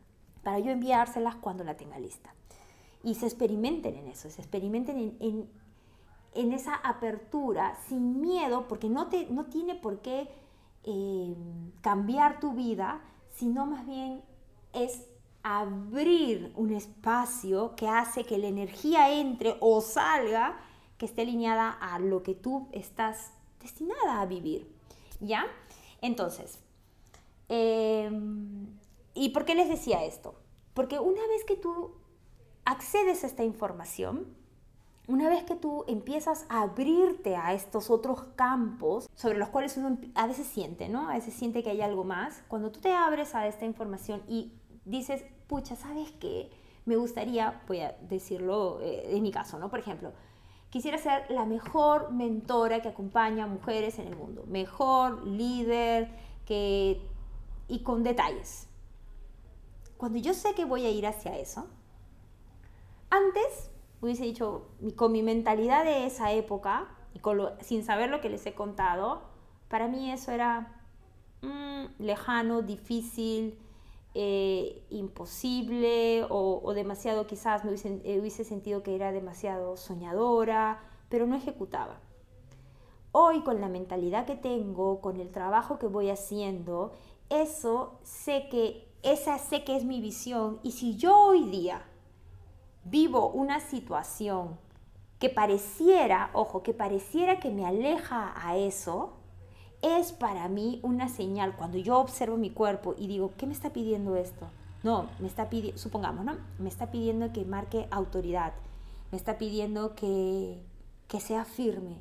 [0.43, 2.33] para yo enviárselas cuando la tenga lista.
[3.03, 5.51] Y se experimenten en eso, se experimenten en, en,
[6.35, 10.29] esa apertura sin miedo, porque no, te, no tiene por qué
[10.85, 11.35] eh,
[11.81, 13.01] cambiar tu vida,
[13.35, 14.23] sino más bien
[14.73, 15.07] es
[15.43, 20.61] abrir un espacio que hace que la energía entre o salga
[20.99, 24.71] que esté alineada a lo que tú estás destinada a vivir.
[25.21, 25.47] ¿Ya?
[26.01, 26.61] Entonces,
[27.49, 28.11] eh,
[29.15, 30.35] ¿Y por qué les decía esto?
[30.75, 31.93] Porque una vez que tú
[32.65, 34.35] accedes a esta información,
[35.11, 39.99] una vez que tú empiezas a abrirte a estos otros campos sobre los cuales uno
[40.15, 41.09] a veces siente, ¿no?
[41.09, 42.43] A veces siente que hay algo más.
[42.49, 44.53] Cuando tú te abres a esta información y
[44.85, 46.51] dices, pucha, ¿sabes qué?
[46.87, 49.69] Me gustaría, voy a decirlo eh, en mi caso, ¿no?
[49.69, 50.13] Por ejemplo,
[50.71, 54.45] quisiera ser la mejor mentora que acompaña a mujeres en el mundo.
[54.47, 56.11] Mejor líder
[56.47, 57.03] que,
[57.69, 58.71] y con detalles
[60.01, 61.67] cuando yo sé que voy a ir hacia eso,
[63.11, 63.71] antes
[64.01, 67.21] hubiese dicho, con mi mentalidad de esa época, y
[67.65, 69.23] sin saber lo que les he contado,
[69.69, 70.83] para mí eso era
[71.43, 73.59] mm, lejano, difícil,
[74.15, 81.27] eh, imposible o, demasiado quizás me hubiese, eh, hubiese sentido que era demasiado soñadora, pero
[81.27, 82.01] no ejecutaba.
[83.13, 86.93] Hoy con la mentalidad que tengo, con el trabajo que voy haciendo,
[87.29, 90.61] eso sé que esa sé que es mi visión.
[90.63, 91.85] Y si yo hoy día
[92.85, 94.59] vivo una situación
[95.19, 99.13] que pareciera, ojo, que pareciera que me aleja a eso,
[99.83, 101.57] es para mí una señal.
[101.57, 104.49] Cuando yo observo mi cuerpo y digo, ¿qué me está pidiendo esto?
[104.83, 106.37] No, me está pidiendo, supongamos, ¿no?
[106.59, 108.55] Me está pidiendo que marque autoridad,
[109.11, 110.63] me está pidiendo que,
[111.07, 111.99] que sea firme.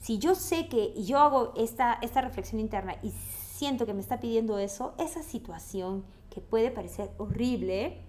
[0.00, 4.18] Si yo sé que, yo hago esta, esta reflexión interna y siento que me está
[4.20, 8.00] pidiendo eso, esa situación que puede parecer horrible,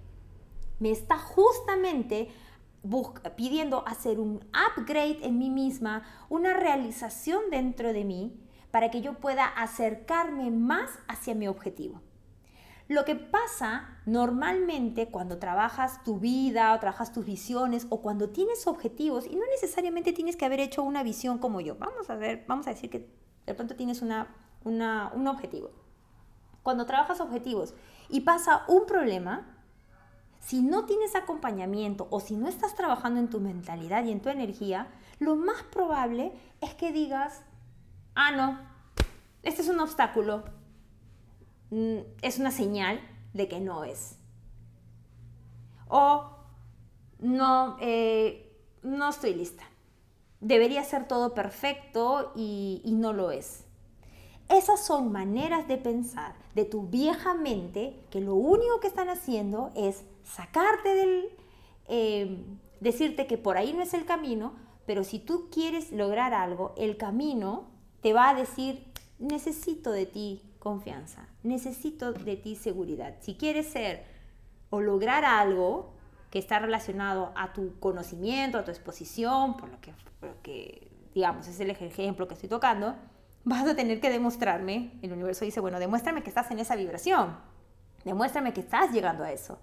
[0.80, 2.30] me está justamente
[3.36, 8.40] pidiendo hacer un upgrade en mí misma, una realización dentro de mí,
[8.72, 12.02] para que yo pueda acercarme más hacia mi objetivo.
[12.88, 18.66] Lo que pasa normalmente cuando trabajas tu vida o trabajas tus visiones o cuando tienes
[18.66, 21.76] objetivos y no necesariamente tienes que haber hecho una visión como yo.
[21.76, 23.08] Vamos a ver, vamos a decir que
[23.46, 25.72] de pronto tienes una un objetivo.
[26.64, 27.74] Cuando trabajas objetivos
[28.10, 29.59] y pasa un problema,
[30.40, 34.30] si no tienes acompañamiento o si no estás trabajando en tu mentalidad y en tu
[34.30, 34.88] energía,
[35.20, 37.42] lo más probable es que digas,
[38.16, 38.60] ah, no,
[39.44, 40.44] este es un obstáculo,
[41.72, 43.00] mm, es una señal
[43.34, 44.18] de que no es.
[45.88, 46.30] O
[47.20, 49.64] no, eh, no estoy lista.
[50.40, 53.66] Debería ser todo perfecto y no lo es.
[54.50, 59.72] Esas son maneras de pensar de tu vieja mente que lo único que están haciendo
[59.76, 61.30] es sacarte del...
[61.88, 62.46] Eh,
[62.80, 64.54] decirte que por ahí no es el camino,
[64.86, 67.68] pero si tú quieres lograr algo, el camino
[68.02, 68.86] te va a decir,
[69.18, 73.16] necesito de ti confianza, necesito de ti seguridad.
[73.22, 74.06] Si quieres ser
[74.70, 75.94] o lograr algo
[76.30, 80.90] que está relacionado a tu conocimiento, a tu exposición, por lo que, por lo que
[81.14, 82.96] digamos, es el ejemplo que estoy tocando,
[83.44, 87.36] vas a tener que demostrarme, el universo dice, bueno, demuéstrame que estás en esa vibración,
[88.06, 89.60] demuéstrame que estás llegando a eso.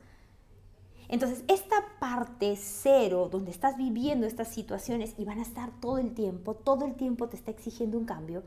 [1.08, 6.14] Entonces, esta parte cero, donde estás viviendo estas situaciones y van a estar todo el
[6.14, 8.42] tiempo, todo el tiempo te está exigiendo un cambio,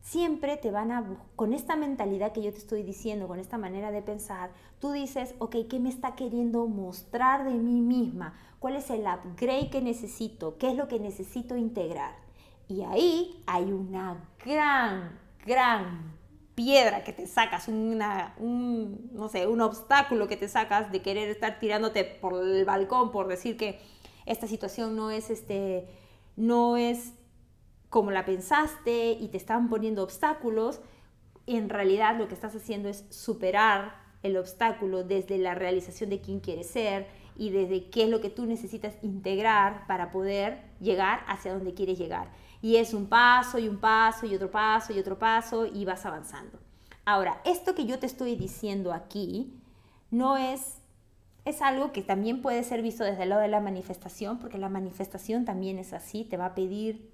[0.00, 1.04] siempre te van a,
[1.36, 5.34] con esta mentalidad que yo te estoy diciendo, con esta manera de pensar, tú dices,
[5.38, 8.34] ok, ¿qué me está queriendo mostrar de mí misma?
[8.58, 10.56] ¿Cuál es el upgrade que necesito?
[10.58, 12.14] ¿Qué es lo que necesito integrar?
[12.68, 16.17] Y ahí hay una gran, gran
[16.58, 21.28] piedra que te sacas, una, un, no sé, un obstáculo que te sacas de querer
[21.28, 23.78] estar tirándote por el balcón por decir que
[24.26, 25.86] esta situación no es, este,
[26.34, 27.12] no es
[27.90, 30.80] como la pensaste y te están poniendo obstáculos,
[31.46, 33.94] en realidad lo que estás haciendo es superar
[34.24, 38.30] el obstáculo desde la realización de quién quieres ser y desde qué es lo que
[38.30, 42.32] tú necesitas integrar para poder llegar hacia donde quieres llegar.
[42.60, 46.04] Y es un paso y un paso y otro paso y otro paso y vas
[46.04, 46.58] avanzando.
[47.04, 49.54] Ahora, esto que yo te estoy diciendo aquí
[50.10, 50.78] no es,
[51.44, 54.68] es algo que también puede ser visto desde el lado de la manifestación, porque la
[54.68, 57.10] manifestación también es así, te va a pedir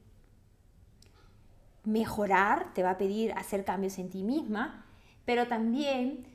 [1.85, 4.87] mejorar, te va a pedir hacer cambios en ti misma,
[5.25, 6.27] pero también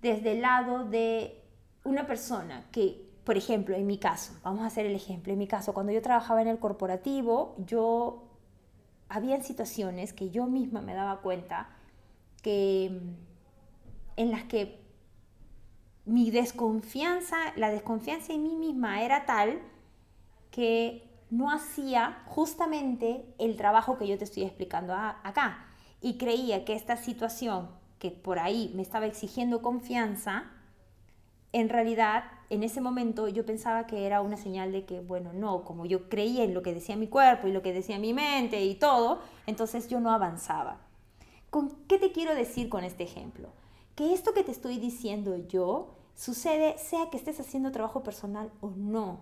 [0.00, 1.42] desde el lado de
[1.84, 5.46] una persona que, por ejemplo, en mi caso, vamos a hacer el ejemplo, en mi
[5.46, 8.23] caso, cuando yo trabajaba en el corporativo, yo
[9.08, 11.68] había situaciones que yo misma me daba cuenta
[12.42, 13.00] que
[14.16, 14.84] en las que
[16.04, 19.60] mi desconfianza, la desconfianza en mí misma era tal
[20.50, 25.66] que no hacía justamente el trabajo que yo te estoy explicando acá.
[26.00, 30.50] Y creía que esta situación que por ahí me estaba exigiendo confianza,
[31.54, 35.64] en realidad en ese momento yo pensaba que era una señal de que, bueno, no,
[35.64, 38.64] como yo creía en lo que decía mi cuerpo y lo que decía mi mente
[38.64, 40.80] y todo, entonces yo no avanzaba.
[41.50, 43.50] ¿Con qué te quiero decir con este ejemplo?
[43.94, 48.70] Que esto que te estoy diciendo yo sucede sea que estés haciendo trabajo personal o
[48.70, 49.20] no.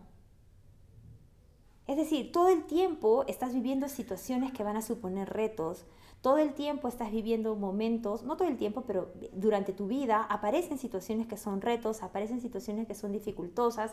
[1.87, 5.85] Es decir, todo el tiempo estás viviendo situaciones que van a suponer retos,
[6.23, 10.79] todo el tiempo estás viviendo momentos, no todo el tiempo, pero durante tu vida aparecen
[10.79, 13.91] situaciones que son retos, aparecen situaciones que son dificultosas.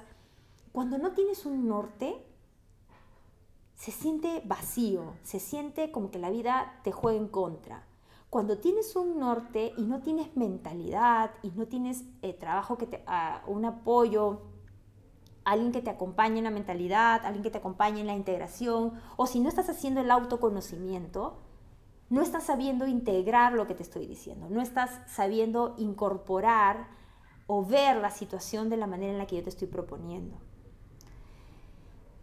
[0.71, 2.23] Cuando no tienes un norte,
[3.75, 7.87] se siente vacío, se siente como que la vida te juega en contra.
[8.29, 13.03] Cuando tienes un norte y no tienes mentalidad y no tienes eh, trabajo que te,
[13.07, 14.41] ah, un apoyo,
[15.45, 19.25] alguien que te acompañe en la mentalidad, alguien que te acompañe en la integración, o
[19.25, 21.39] si no estás haciendo el autoconocimiento,
[22.09, 26.87] no estás sabiendo integrar lo que te estoy diciendo, no estás sabiendo incorporar
[27.47, 30.37] o ver la situación de la manera en la que yo te estoy proponiendo.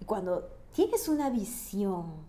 [0.01, 2.27] Y cuando tienes una visión,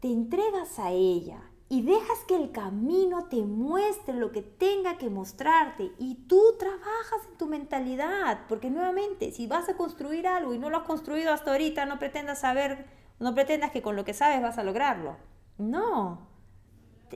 [0.00, 5.08] te entregas a ella y dejas que el camino te muestre lo que tenga que
[5.08, 10.58] mostrarte y tú trabajas en tu mentalidad, porque nuevamente, si vas a construir algo y
[10.58, 12.86] no lo has construido hasta ahorita, no pretendas saber,
[13.20, 15.16] no pretendas que con lo que sabes vas a lograrlo.
[15.56, 16.31] No,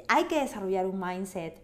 [0.09, 1.61] hay que desarrollar un mindset,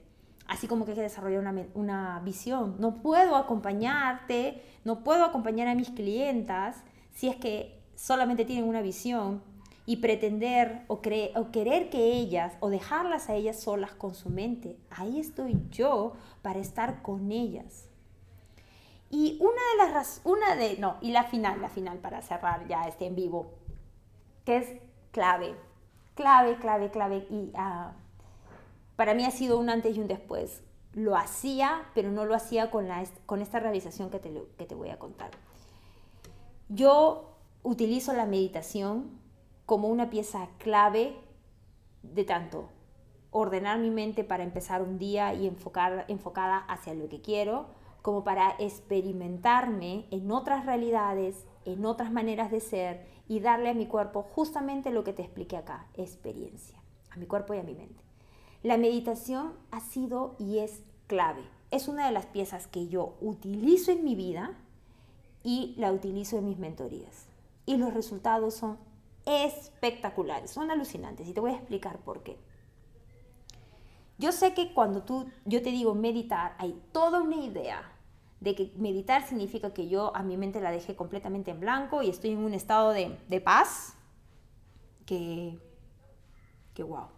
[0.46, 2.76] así como que hay que desarrollar una, una visión.
[2.78, 8.82] No puedo acompañarte, no puedo acompañar a mis clientas si es que solamente tienen una
[8.82, 9.42] visión
[9.84, 14.76] y pretender o, o, querer que ellas o dejarlas a ellas solas con su mente.
[14.90, 17.88] Ahí estoy yo para estar con ellas.
[19.10, 22.84] Y una de las una de no, y la final, la final para cerrar ya
[22.84, 23.52] este en vivo,
[24.46, 24.68] que es
[25.10, 25.54] clave,
[26.14, 27.92] clave, clave, clave y uh,
[28.96, 30.62] para mí ha sido un antes y un después.
[30.92, 32.90] Lo hacía, pero no lo hacía con,
[33.40, 35.30] esta realización que te, voy a contar.
[36.68, 39.10] Yo utilizo la meditación
[39.66, 41.16] como una pieza clave
[42.02, 42.68] de tanto
[43.30, 47.66] ordenar mi mente para empezar un día y enfocada hacia lo que quiero,
[48.02, 53.86] como para experimentarme en otras realidades, en otras maneras de ser y darle a mi
[53.86, 56.78] cuerpo justamente lo que te expliqué acá, experiencia,
[57.10, 58.02] a mi cuerpo y a mi mente.
[58.62, 61.42] La meditación ha sido y es clave.
[61.70, 64.56] Es una de las piezas que yo utilizo en mi vida
[65.42, 67.26] y la utilizo en mis mentorías.
[67.66, 68.78] Y los resultados son
[69.26, 72.36] espectaculares, son alucinantes y te voy a explicar por qué.
[74.18, 77.92] Yo sé que cuando tú, yo te digo meditar, hay toda una idea
[78.40, 82.10] de que meditar significa que yo a mi mente la dejé completamente en blanco y
[82.10, 83.94] estoy en un estado de, de paz
[85.06, 85.58] que,
[86.74, 87.08] que wow.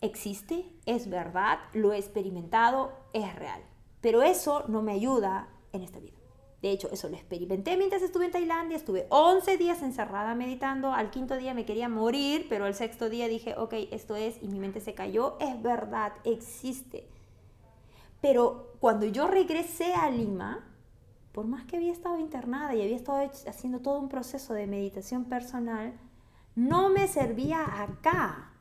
[0.00, 3.62] Existe, es verdad, lo he experimentado, es real.
[4.00, 6.16] Pero eso no me ayuda en esta vida.
[6.62, 11.10] De hecho, eso lo experimenté mientras estuve en Tailandia, estuve 11 días encerrada meditando, al
[11.10, 14.58] quinto día me quería morir, pero el sexto día dije, ok, esto es, y mi
[14.58, 17.08] mente se cayó, es verdad, existe.
[18.20, 20.64] Pero cuando yo regresé a Lima,
[21.32, 25.26] por más que había estado internada y había estado haciendo todo un proceso de meditación
[25.26, 25.92] personal,
[26.54, 28.55] no me servía acá.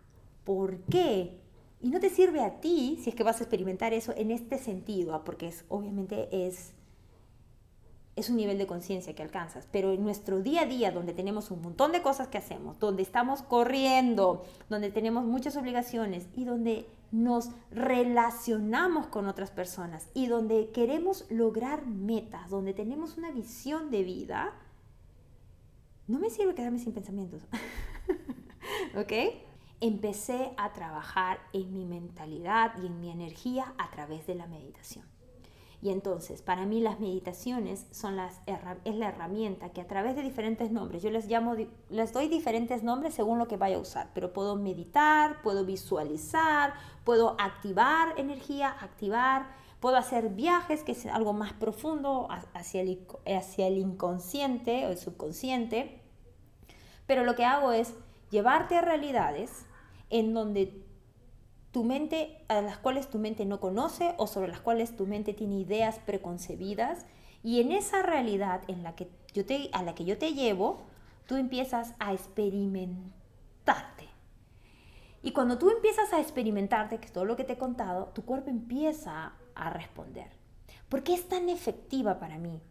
[0.45, 1.41] ¿Por qué?
[1.81, 4.57] Y no te sirve a ti si es que vas a experimentar eso en este
[4.57, 6.73] sentido, ah, porque es, obviamente es,
[8.15, 11.51] es un nivel de conciencia que alcanzas, pero en nuestro día a día, donde tenemos
[11.51, 16.87] un montón de cosas que hacemos, donde estamos corriendo, donde tenemos muchas obligaciones y donde
[17.11, 24.03] nos relacionamos con otras personas y donde queremos lograr metas, donde tenemos una visión de
[24.03, 24.53] vida,
[26.07, 27.43] no me sirve quedarme sin pensamientos.
[28.95, 29.11] ¿Ok?
[29.81, 35.05] Empecé a trabajar en mi mentalidad y en mi energía a través de la meditación.
[35.81, 38.41] Y entonces, para mí las meditaciones son las,
[38.85, 41.55] es la herramienta que a través de diferentes nombres, yo les llamo,
[41.89, 46.73] les doy diferentes nombres según lo que vaya a usar, pero puedo meditar, puedo visualizar,
[47.03, 49.47] puedo activar energía, activar,
[49.79, 54.97] puedo hacer viajes, que es algo más profundo hacia el, hacia el inconsciente o el
[54.97, 56.01] subconsciente,
[57.05, 57.93] pero lo que hago es
[58.29, 59.65] llevarte a realidades
[60.09, 60.85] en donde
[61.71, 65.33] tu mente, a las cuales tu mente no conoce o sobre las cuales tu mente
[65.33, 67.05] tiene ideas preconcebidas.
[67.43, 70.83] Y en esa realidad en la que yo te, a la que yo te llevo,
[71.27, 74.07] tú empiezas a experimentarte.
[75.21, 78.23] Y cuando tú empiezas a experimentarte, que es todo lo que te he contado, tu
[78.23, 80.29] cuerpo empieza a responder.
[80.87, 82.61] ¿Por qué es tan efectiva para mí?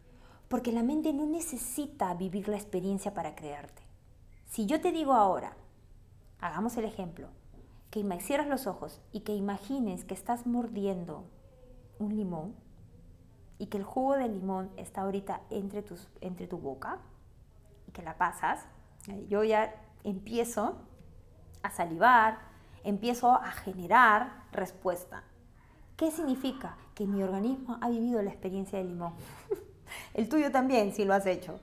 [0.48, 3.83] Porque la mente no necesita vivir la experiencia para crearte.
[4.46, 5.56] Si yo te digo ahora,
[6.40, 7.28] hagamos el ejemplo,
[7.90, 11.24] que cierras los ojos y que imagines que estás mordiendo
[11.98, 12.54] un limón
[13.58, 16.98] y que el jugo del limón está ahorita entre, tus, entre tu boca
[17.86, 18.66] y que la pasas,
[19.08, 20.76] eh, yo ya empiezo
[21.62, 22.38] a salivar,
[22.82, 25.22] empiezo a generar respuesta.
[25.96, 26.76] ¿Qué significa?
[26.94, 29.14] Que mi organismo ha vivido la experiencia del limón.
[30.14, 31.60] el tuyo también, si lo has hecho.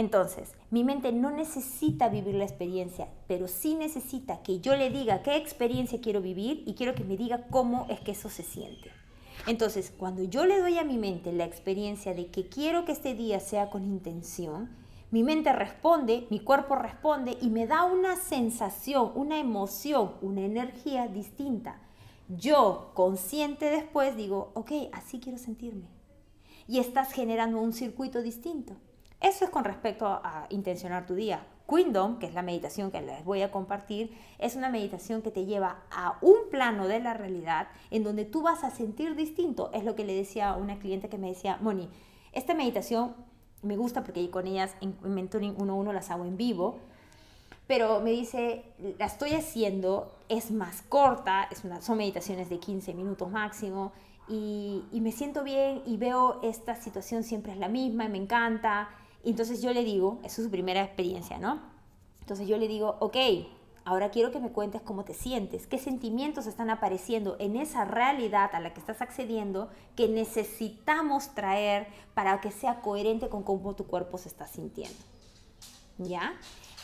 [0.00, 5.22] Entonces, mi mente no necesita vivir la experiencia, pero sí necesita que yo le diga
[5.22, 8.90] qué experiencia quiero vivir y quiero que me diga cómo es que eso se siente.
[9.46, 13.12] Entonces, cuando yo le doy a mi mente la experiencia de que quiero que este
[13.14, 14.70] día sea con intención,
[15.10, 21.08] mi mente responde, mi cuerpo responde y me da una sensación, una emoción, una energía
[21.08, 21.78] distinta.
[22.26, 25.88] Yo, consciente después, digo, ok, así quiero sentirme.
[26.66, 28.76] Y estás generando un circuito distinto.
[29.20, 31.46] Eso es con respecto a intencionar tu día.
[31.68, 35.46] Queendom, que es la meditación que les voy a compartir, es una meditación que te
[35.46, 39.70] lleva a un plano de la realidad en donde tú vas a sentir distinto.
[39.72, 41.88] Es lo que le decía a una cliente que me decía, Moni,
[42.32, 43.14] esta meditación
[43.62, 46.78] me gusta porque con ellas en Mentoring 1-1 las hago en vivo,
[47.66, 48.64] pero me dice,
[48.98, 51.48] la estoy haciendo, es más corta,
[51.82, 53.92] son meditaciones de 15 minutos máximo,
[54.26, 58.88] y me siento bien y veo esta situación siempre es la misma, y me encanta,
[59.24, 61.60] entonces yo le digo, esa es su primera experiencia, ¿no?
[62.20, 63.16] Entonces yo le digo, ok,
[63.84, 68.50] ahora quiero que me cuentes cómo te sientes, qué sentimientos están apareciendo en esa realidad
[68.54, 73.86] a la que estás accediendo que necesitamos traer para que sea coherente con cómo tu
[73.86, 74.98] cuerpo se está sintiendo.
[75.98, 76.34] ¿Ya?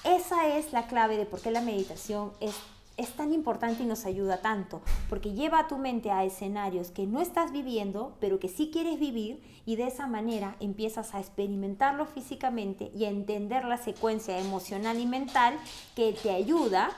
[0.04, 2.54] Esa es la clave de por qué la meditación es
[2.96, 7.06] es tan importante y nos ayuda tanto, porque lleva a tu mente a escenarios que
[7.06, 12.06] no estás viviendo, pero que sí quieres vivir, y de esa manera empiezas a experimentarlo
[12.06, 15.58] físicamente y a entender la secuencia emocional y mental
[15.94, 16.90] que te ayuda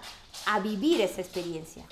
[0.46, 1.84] a vivir esa experiencia.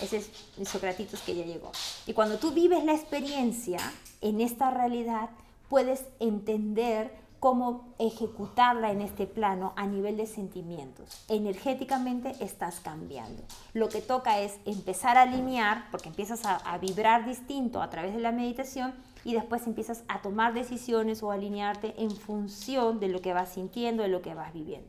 [0.00, 1.72] Ese es Socratitos que ya llegó.
[2.06, 3.78] Y cuando tú vives la experiencia
[4.20, 5.30] en esta realidad,
[5.70, 11.24] puedes entender cómo ejecutarla en este plano a nivel de sentimientos.
[11.28, 13.42] Energéticamente estás cambiando.
[13.72, 18.20] Lo que toca es empezar a alinear, porque empiezas a, vibrar distinto a través de
[18.20, 23.32] la meditación y después empiezas a tomar decisiones o alinearte en función de lo que
[23.32, 24.88] vas sintiendo, de lo que vas viviendo.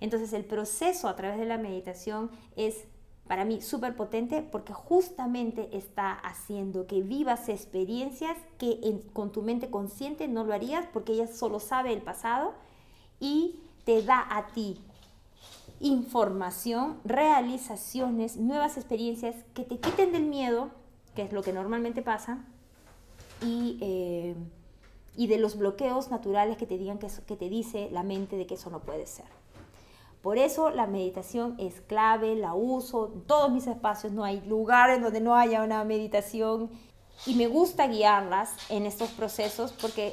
[0.00, 2.84] Entonces el proceso a través de la meditación es
[3.28, 9.70] para mí súper potente porque justamente está haciendo que vivas experiencias que con tu mente
[9.70, 12.54] consciente no lo harías porque ella solo sabe el pasado
[13.20, 14.80] y te da a ti
[15.80, 20.70] información, realizaciones, nuevas experiencias que te quiten del miedo,
[21.14, 22.44] que es lo que normalmente pasa,
[23.42, 24.34] y, eh,
[25.16, 28.54] de los bloqueos naturales que te digan que, que te dice la mente de que
[28.54, 29.37] eso no puede ser.
[30.28, 34.90] Por eso la meditación es clave, la uso en todos mis espacios, no hay lugar
[34.90, 36.68] en donde no haya una meditación
[37.24, 40.12] y me gusta guiarlas en estos procesos porque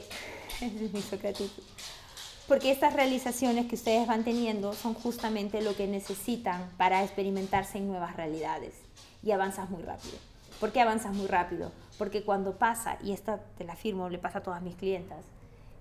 [2.47, 7.89] porque estas realizaciones que ustedes van teniendo son justamente lo que necesitan para experimentarse en
[7.89, 8.73] nuevas realidades
[9.21, 10.15] y avanzas muy rápido.
[10.61, 11.73] ¿Por qué avanzas muy rápido?
[11.97, 15.25] Porque cuando pasa, y esta te la afirmo, le pasa a todas mis clientas,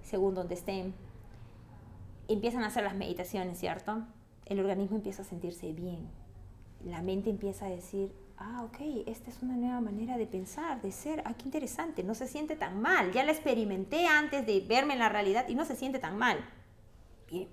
[0.02, 0.92] según donde estén,
[2.26, 4.02] empiezan a hacer las meditaciones, ¿cierto?
[4.46, 6.08] El organismo empieza a sentirse bien.
[6.84, 10.92] La mente empieza a decir, ah, ok, esta es una nueva manera de pensar, de
[10.92, 14.94] ser, ah, qué interesante, no se siente tan mal, ya la experimenté antes de verme
[14.94, 16.38] en la realidad y no se siente tan mal.
[17.30, 17.48] Bien.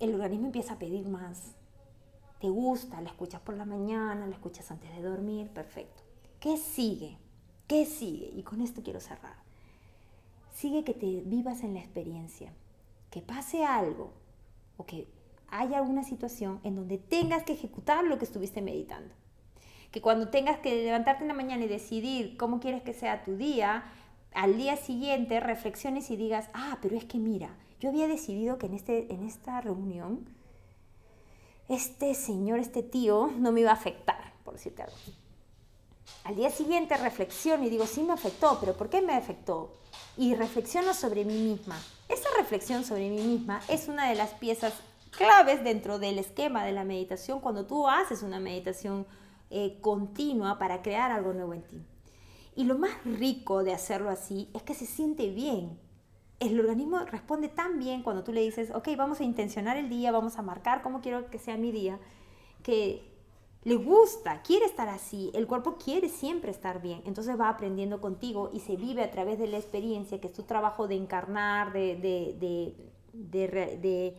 [0.00, 1.54] El organismo empieza a pedir más.
[2.40, 6.02] Te gusta, la escuchas por la mañana, la escuchas antes de dormir, perfecto.
[6.40, 7.18] ¿Qué sigue?
[7.66, 8.30] ¿Qué sigue?
[8.34, 9.36] Y con esto quiero cerrar.
[10.52, 12.52] Sigue que te vivas en la experiencia,
[13.10, 14.12] que pase algo
[14.76, 15.08] o que
[15.48, 19.14] haya alguna situación en donde tengas que ejecutar lo que estuviste meditando.
[19.90, 23.36] Que cuando tengas que levantarte en la mañana y decidir cómo quieres que sea tu
[23.36, 23.84] día,
[24.32, 28.66] al día siguiente reflexiones y digas, ah, pero es que mira, yo había decidido que
[28.66, 30.28] en, este, en esta reunión
[31.68, 34.96] este señor, este tío, no me iba a afectar, por decirte algo.
[36.24, 39.72] Al día siguiente reflexiono y digo, sí me afectó, pero ¿por qué me afectó?
[40.16, 41.76] Y reflexiono sobre mí misma.
[42.08, 44.72] Esa reflexión sobre mí misma es una de las piezas
[45.10, 49.06] claves dentro del esquema de la meditación cuando tú haces una meditación
[49.50, 51.82] eh, continua para crear algo nuevo en ti.
[52.56, 55.78] Y lo más rico de hacerlo así es que se siente bien.
[56.40, 60.12] El organismo responde tan bien cuando tú le dices, ok, vamos a intencionar el día,
[60.12, 61.98] vamos a marcar cómo quiero que sea mi día,
[62.62, 63.13] que
[63.64, 68.50] le gusta, quiere estar así, el cuerpo quiere siempre estar bien, entonces va aprendiendo contigo
[68.52, 71.96] y se vive a través de la experiencia, que es tu trabajo de encarnar, de,
[71.96, 72.76] de,
[73.14, 74.16] de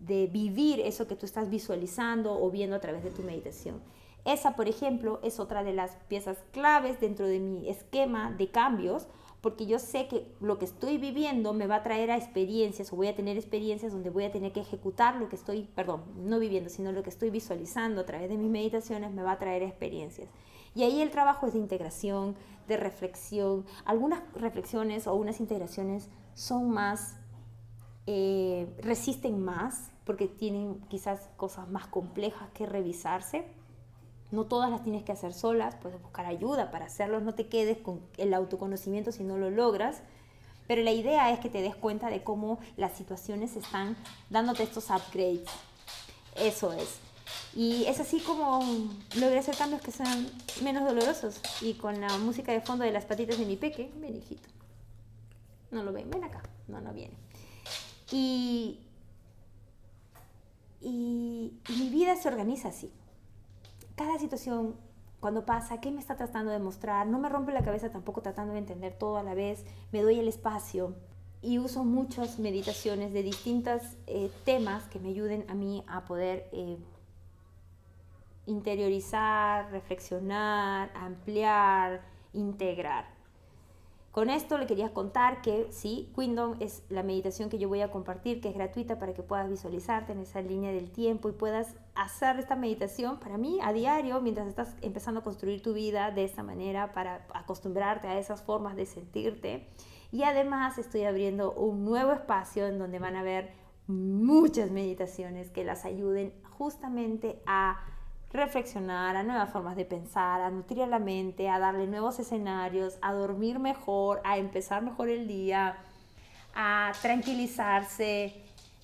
[0.00, 3.82] de vivir eso que tú estás visualizando o viendo a través de tu meditación.
[4.24, 9.06] Esa, por ejemplo, es otra de las piezas claves dentro de mi esquema de cambios,
[9.46, 12.96] porque yo sé que lo que estoy viviendo me va a traer a experiencias o
[12.96, 16.40] voy a tener experiencias donde voy a tener que ejecutar lo que estoy, perdón, no
[16.40, 19.62] viviendo, sino lo que estoy visualizando a través de mis meditaciones me va a traer
[19.62, 20.28] experiencias.
[20.74, 22.34] Y ahí el trabajo es de integración,
[22.66, 23.64] de reflexión.
[23.84, 27.14] Algunas reflexiones o unas integraciones son más
[28.08, 33.46] eh, resisten más porque tienen quizás cosas más complejas que revisarse.
[34.30, 37.78] No todas las tienes que hacer solas, puedes buscar ayuda para hacerlos, no te quedes
[37.78, 40.02] con el autoconocimiento si no lo logras.
[40.66, 43.96] Pero la idea es que te des cuenta de cómo las situaciones están
[44.30, 45.48] dándote estos upgrades.
[46.34, 46.98] Eso es.
[47.54, 48.60] Y es así como
[49.14, 50.28] logré hacer cambios que sean
[50.62, 51.40] menos dolorosos.
[51.60, 54.48] Y con la música de fondo de las patitas de mi peque, ven hijito.
[55.70, 56.42] No lo ven, ven acá.
[56.68, 57.14] No, no viene.
[58.12, 58.80] Y,
[60.80, 62.90] y, mi vida se organiza así.
[63.96, 64.76] Cada situación,
[65.20, 67.06] cuando pasa, ¿qué me está tratando de mostrar?
[67.06, 69.64] No me rompe la cabeza tampoco tratando de entender todo a la vez.
[69.90, 70.94] Me doy el espacio
[71.40, 76.50] y uso muchas meditaciones de distintos eh, temas que me ayuden a mí a poder
[76.52, 76.76] eh,
[78.44, 82.02] interiorizar, reflexionar, ampliar,
[82.34, 83.15] integrar.
[84.16, 87.90] Con esto le quería contar que sí, Quindom es la meditación que yo voy a
[87.90, 91.76] compartir, que es gratuita para que puedas visualizarte en esa línea del tiempo y puedas
[91.94, 96.24] hacer esta meditación para mí a diario mientras estás empezando a construir tu vida de
[96.24, 99.68] esta manera para acostumbrarte a esas formas de sentirte.
[100.10, 103.52] Y además estoy abriendo un nuevo espacio en donde van a haber
[103.86, 107.84] muchas meditaciones que las ayuden justamente a
[108.32, 113.12] reflexionar, a nuevas formas de pensar, a nutrir la mente, a darle nuevos escenarios, a
[113.12, 115.76] dormir mejor, a empezar mejor el día,
[116.54, 118.34] a tranquilizarse.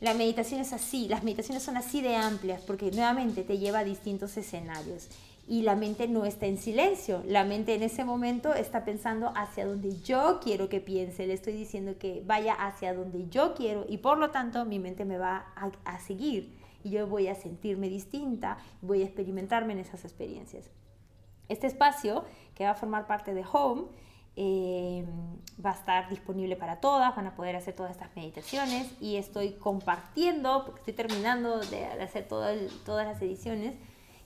[0.01, 3.85] La meditación es así, las meditaciones son así de amplias porque nuevamente te lleva a
[3.85, 5.09] distintos escenarios
[5.49, 7.23] y la mente no está en silencio.
[7.27, 11.27] La mente en ese momento está pensando hacia donde yo quiero que piense.
[11.27, 15.05] Le estoy diciendo que vaya hacia donde yo quiero y por lo tanto mi mente
[15.05, 19.81] me va a, a seguir y yo voy a sentirme distinta, voy a experimentarme en
[19.81, 20.71] esas experiencias.
[21.49, 22.25] Este espacio,
[22.55, 23.85] que va a formar parte de Home,
[24.37, 25.05] eh,
[25.65, 29.53] va a estar disponible para todas, van a poder hacer todas estas meditaciones y estoy
[29.53, 32.57] compartiendo, porque estoy terminando de hacer todas
[32.87, 33.77] las ediciones,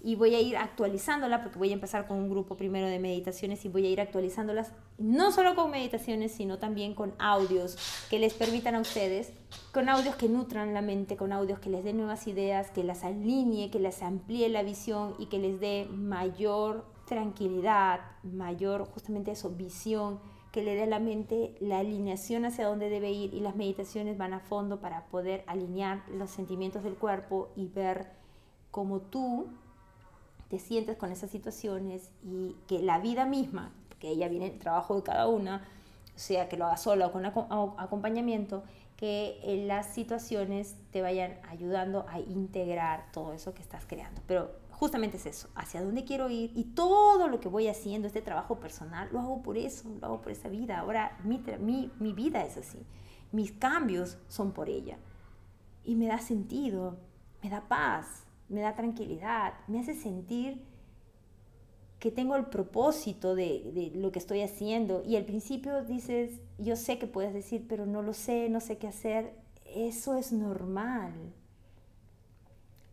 [0.02, 3.64] y voy a ir actualizándola porque voy a empezar con un grupo primero de meditaciones
[3.64, 7.76] y voy a ir actualizándolas no solo con meditaciones, sino también con audios
[8.08, 9.32] que les permitan a ustedes,
[9.72, 13.04] con audios que nutran la mente, con audios que les den nuevas ideas, que las
[13.04, 19.50] alinee, que les amplíe la visión y que les dé mayor tranquilidad, mayor justamente eso,
[19.50, 20.20] visión,
[20.56, 24.16] que le dé a la mente la alineación hacia dónde debe ir y las meditaciones
[24.16, 28.10] van a fondo para poder alinear los sentimientos del cuerpo y ver
[28.70, 29.48] cómo tú
[30.48, 34.96] te sientes con esas situaciones y que la vida misma, que ella viene el trabajo
[34.96, 35.66] de cada una,
[36.14, 38.62] sea que lo haga sola o con acompañamiento,
[38.96, 44.22] que las situaciones te vayan ayudando a integrar todo eso que estás creando.
[44.26, 48.22] Pero justamente es eso, hacia dónde quiero ir y todo lo que voy haciendo, este
[48.22, 50.78] trabajo personal, lo hago por eso, lo hago por esa vida.
[50.78, 52.86] Ahora mi, mi, mi vida es así,
[53.32, 54.96] mis cambios son por ella.
[55.84, 56.96] Y me da sentido,
[57.42, 60.62] me da paz, me da tranquilidad, me hace sentir
[61.98, 66.76] que tengo el propósito de, de, lo que estoy haciendo y al principio dices, yo
[66.76, 69.32] sé que puedes decir, pero no lo sé, no sé qué hacer,
[69.64, 71.12] eso es normal.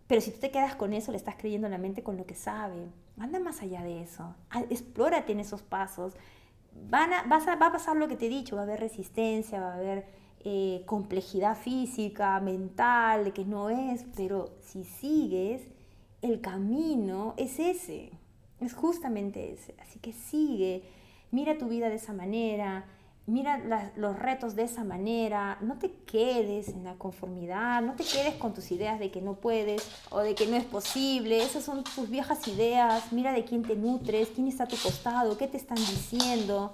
[0.07, 2.35] Pero si tú te quedas con eso, le estás creyendo la mente con lo que
[2.35, 2.87] sabe.
[3.17, 4.35] Anda más allá de eso.
[4.69, 6.13] Explórate en esos pasos.
[6.93, 10.05] Va a pasar lo que te he dicho, va a haber resistencia, va a haber
[10.45, 15.61] eh, complejidad física, mental, de que no es, pero si sigues,
[16.21, 18.11] el camino es ese,
[18.59, 19.75] es justamente ese.
[19.81, 20.83] Así que sigue,
[21.31, 22.85] mira tu vida de esa manera,
[23.25, 28.35] mira los retos de esa manera, no te quedes en la conformidad, no te quedes
[28.35, 31.83] con tus ideas de que no puedes o de que no es posible, esas son
[31.83, 35.57] tus viejas ideas, mira de quién te nutres, quién está a tu costado, qué te
[35.57, 36.73] están diciendo.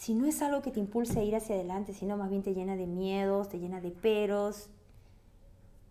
[0.00, 2.54] Si no es algo que te impulse a ir hacia adelante, sino más bien te
[2.54, 4.70] llena de miedos, te llena de peros,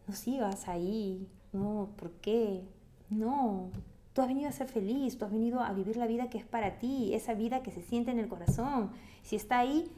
[0.08, 2.64] no sigas ahí, no, ¿por qué?
[3.12, 3.70] No,
[4.14, 6.44] Tú has venido a ser feliz, tú has venido a vivir la vida que es
[6.44, 8.90] para ti, esa vida que se siente en el corazón.
[9.22, 9.92] Si está ahí,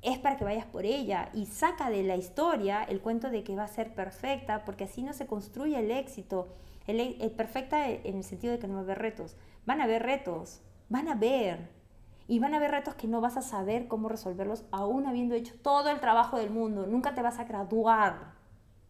[0.00, 3.54] es para que vayas por ella y saca de la historia el cuento de que
[3.54, 6.48] va a ser perfecta, porque así no se construye el éxito.
[6.86, 9.36] El, el perfecta en el sentido de que no va a haber retos.
[9.66, 11.81] Van a haber retos, van a haber.
[12.28, 15.54] Y van a haber retos que no vas a saber cómo resolverlos aún habiendo hecho
[15.62, 16.86] todo el trabajo del mundo.
[16.86, 18.34] Nunca te vas a graduar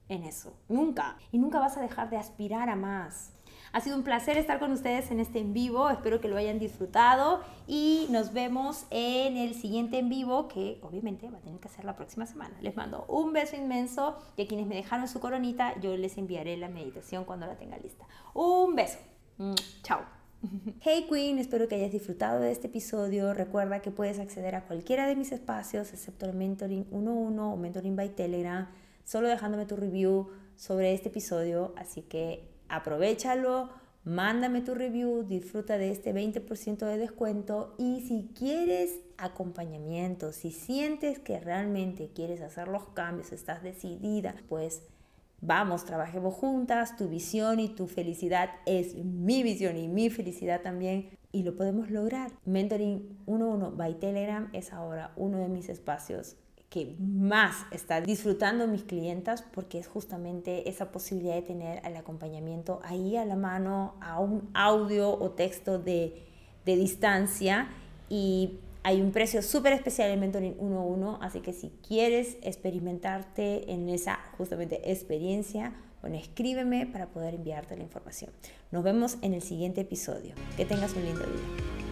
[0.08, 1.16] en eso, nunca.
[1.30, 3.32] Y nunca vas a dejar de aspirar a más.
[3.72, 6.58] Ha sido un placer estar con ustedes en este en vivo, espero que lo hayan
[6.58, 11.70] disfrutado y nos vemos en el siguiente en vivo que obviamente va a tener que
[11.70, 12.54] ser la próxima semana.
[12.60, 16.58] Les mando un beso inmenso y a quienes me dejaron su coronita yo les enviaré
[16.58, 18.04] la meditación cuando la tenga lista.
[18.34, 18.98] Un beso.
[19.82, 20.21] Chao.
[20.80, 23.32] Hey Queen, espero que hayas disfrutado de este episodio.
[23.32, 27.96] Recuerda que puedes acceder a cualquiera de mis espacios, excepto el Mentoring 1-1 o Mentoring
[27.96, 28.68] by Telegram,
[29.04, 31.72] solo dejándome tu review sobre este episodio.
[31.76, 33.70] Así que aprovechalo,
[34.04, 41.20] mándame tu review, disfruta de este 20% de descuento y si quieres acompañamiento, si sientes
[41.20, 44.82] que realmente quieres hacer los cambios, estás decidida, pues
[45.42, 51.10] vamos, trabajemos juntas, tu visión y tu felicidad es mi visión y mi felicidad también
[51.32, 52.30] y lo podemos lograr.
[52.46, 56.36] Mentoring 11 by Telegram es ahora uno de mis espacios
[56.70, 62.80] que más está disfrutando mis clientas porque es justamente esa posibilidad de tener el acompañamiento
[62.84, 66.22] ahí a la mano, a un audio o texto de,
[66.64, 67.68] de distancia
[68.08, 73.88] y hay un precio súper especial en Mentoring 1.1, así que si quieres experimentarte en
[73.88, 78.30] esa justamente experiencia, bueno, escríbeme para poder enviarte la información.
[78.72, 80.34] Nos vemos en el siguiente episodio.
[80.56, 81.91] Que tengas un lindo día.